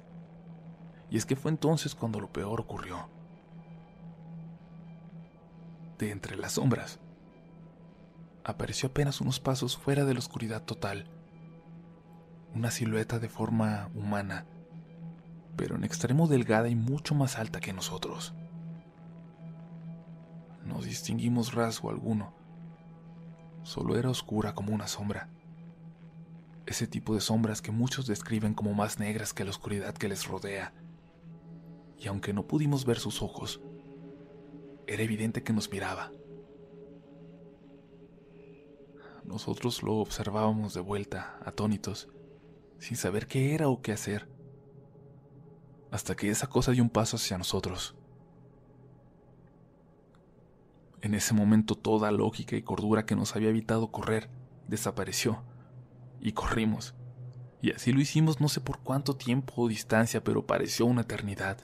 Y 1.10 1.18
es 1.18 1.26
que 1.26 1.36
fue 1.36 1.52
entonces 1.52 1.96
cuando 1.96 2.20
lo 2.20 2.32
peor 2.32 2.62
ocurrió. 2.62 3.10
De 5.98 6.12
entre 6.12 6.36
las 6.38 6.54
sombras, 6.54 7.00
apareció 8.44 8.90
apenas 8.90 9.22
unos 9.22 9.40
pasos 9.40 9.76
fuera 9.76 10.06
de 10.06 10.14
la 10.14 10.20
oscuridad 10.20 10.64
total. 10.64 11.10
Una 12.54 12.70
silueta 12.70 13.18
de 13.18 13.28
forma 13.28 13.90
humana, 13.96 14.46
pero 15.58 15.76
en 15.76 15.84
extremo 15.84 16.28
delgada 16.28 16.70
y 16.70 16.76
mucho 16.76 17.16
más 17.16 17.38
alta 17.38 17.60
que 17.60 17.74
nosotros. 17.74 18.34
No 20.66 20.82
distinguimos 20.82 21.54
rasgo 21.54 21.90
alguno. 21.90 22.34
Solo 23.64 23.98
era 23.98 24.10
oscura 24.10 24.54
como 24.56 24.74
una 24.74 24.88
sombra. 24.88 25.30
Ese 26.66 26.88
tipo 26.88 27.14
de 27.14 27.22
sombras 27.22 27.62
que 27.62 27.72
muchos 27.72 28.08
describen 28.08 28.56
como 28.56 28.74
más 28.74 29.00
negras 29.00 29.34
que 29.34 29.44
la 29.44 29.52
oscuridad 29.52 29.94
que 29.94 30.10
les 30.10 30.28
rodea. 30.28 30.74
Y 31.98 32.08
aunque 32.08 32.34
no 32.34 32.48
pudimos 32.48 32.84
ver 32.86 32.98
sus 32.98 33.22
ojos, 33.22 33.62
era 34.88 35.04
evidente 35.04 35.44
que 35.44 35.54
nos 35.54 35.72
miraba. 35.72 36.12
Nosotros 39.24 39.84
lo 39.84 39.96
observábamos 39.98 40.74
de 40.74 40.82
vuelta, 40.82 41.40
atónitos, 41.44 42.10
sin 42.80 42.98
saber 42.98 43.28
qué 43.28 43.54
era 43.56 43.70
o 43.70 43.82
qué 43.82 43.92
hacer, 43.92 44.30
hasta 45.92 46.16
que 46.16 46.30
esa 46.30 46.48
cosa 46.48 46.72
dio 46.72 46.84
un 46.84 46.90
paso 46.90 47.18
hacia 47.18 47.38
nosotros. 47.38 47.96
En 51.06 51.14
ese 51.14 51.36
momento 51.36 51.76
toda 51.76 52.12
lógica 52.12 52.56
y 52.56 52.64
cordura 52.64 53.06
que 53.06 53.16
nos 53.16 53.36
había 53.36 53.50
evitado 53.50 53.92
correr 53.92 54.28
desapareció 54.68 55.44
y 56.20 56.32
corrimos. 56.32 56.96
Y 57.62 57.74
así 57.74 57.92
lo 57.92 58.02
hicimos 58.02 58.42
no 58.42 58.50
sé 58.50 58.60
por 58.60 58.80
cuánto 58.80 59.16
tiempo 59.16 59.54
o 59.56 59.68
distancia, 59.68 60.24
pero 60.24 60.48
pareció 60.48 60.88
una 60.88 61.02
eternidad. 61.02 61.60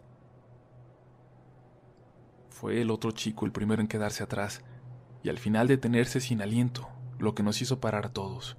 Fue 2.51 2.81
el 2.83 2.91
otro 2.91 3.09
chico 3.13 3.47
el 3.47 3.51
primero 3.51 3.81
en 3.81 3.87
quedarse 3.87 4.21
atrás 4.21 4.61
y 5.23 5.29
al 5.29 5.39
final 5.39 5.67
detenerse 5.67 6.21
sin 6.21 6.43
aliento, 6.43 6.87
lo 7.17 7.33
que 7.33 7.41
nos 7.41 7.63
hizo 7.63 7.79
parar 7.79 8.05
a 8.05 8.13
todos. 8.13 8.57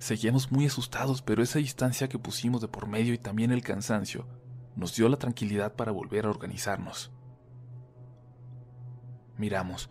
Seguíamos 0.00 0.50
muy 0.50 0.66
asustados, 0.66 1.22
pero 1.22 1.44
esa 1.44 1.60
distancia 1.60 2.08
que 2.08 2.18
pusimos 2.18 2.60
de 2.60 2.66
por 2.66 2.88
medio 2.88 3.14
y 3.14 3.18
también 3.18 3.52
el 3.52 3.62
cansancio 3.62 4.26
nos 4.74 4.96
dio 4.96 5.08
la 5.08 5.16
tranquilidad 5.16 5.76
para 5.76 5.92
volver 5.92 6.26
a 6.26 6.30
organizarnos. 6.30 7.12
Miramos, 9.40 9.88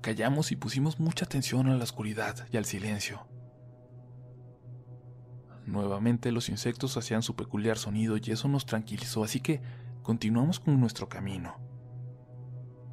callamos 0.00 0.50
y 0.50 0.56
pusimos 0.56 0.98
mucha 0.98 1.26
atención 1.26 1.68
a 1.68 1.76
la 1.76 1.84
oscuridad 1.84 2.48
y 2.50 2.56
al 2.56 2.64
silencio. 2.64 3.24
Nuevamente 5.64 6.32
los 6.32 6.48
insectos 6.48 6.96
hacían 6.96 7.22
su 7.22 7.36
peculiar 7.36 7.78
sonido 7.78 8.16
y 8.16 8.32
eso 8.32 8.48
nos 8.48 8.66
tranquilizó, 8.66 9.22
así 9.22 9.38
que 9.38 9.62
continuamos 10.02 10.58
con 10.58 10.80
nuestro 10.80 11.08
camino. 11.08 11.54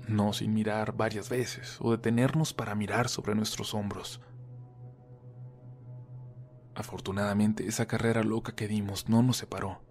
No 0.08 0.34
sin 0.34 0.54
mirar 0.54 0.96
varias 0.96 1.30
veces 1.30 1.80
o 1.82 1.90
detenernos 1.90 2.54
para 2.54 2.76
mirar 2.76 3.10
sobre 3.10 3.34
nuestros 3.34 3.74
hombros. 3.74 4.22
Afortunadamente 6.76 7.66
esa 7.66 7.88
carrera 7.88 8.22
loca 8.22 8.54
que 8.54 8.68
dimos 8.68 9.10
no 9.10 9.24
nos 9.24 9.38
separó 9.38 9.82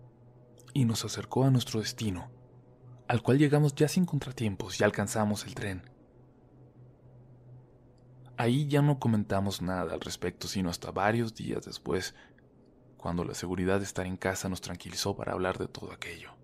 y 0.72 0.84
nos 0.84 1.04
acercó 1.04 1.46
a 1.46 1.50
nuestro 1.50 1.80
destino 1.80 2.30
al 3.10 3.22
cual 3.22 3.38
llegamos 3.38 3.74
ya 3.74 3.88
sin 3.88 4.06
contratiempos 4.06 4.78
y 4.78 4.84
alcanzamos 4.84 5.44
el 5.44 5.56
tren. 5.56 5.82
Ahí 8.36 8.68
ya 8.68 8.82
no 8.82 9.00
comentamos 9.00 9.62
nada 9.62 9.94
al 9.94 10.00
respecto, 10.00 10.46
sino 10.46 10.70
hasta 10.70 10.92
varios 10.92 11.34
días 11.34 11.66
después, 11.66 12.14
cuando 12.96 13.24
la 13.24 13.34
seguridad 13.34 13.80
de 13.80 13.84
estar 13.84 14.06
en 14.06 14.16
casa 14.16 14.48
nos 14.48 14.60
tranquilizó 14.60 15.16
para 15.16 15.32
hablar 15.32 15.58
de 15.58 15.66
todo 15.66 15.90
aquello. 15.90 16.36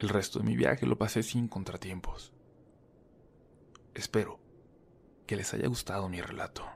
El 0.00 0.10
resto 0.10 0.40
de 0.40 0.44
mi 0.44 0.54
viaje 0.54 0.84
lo 0.84 0.98
pasé 0.98 1.22
sin 1.22 1.48
contratiempos. 1.48 2.30
Espero 3.94 4.38
que 5.26 5.36
les 5.36 5.54
haya 5.54 5.66
gustado 5.66 6.10
mi 6.10 6.20
relato. 6.20 6.75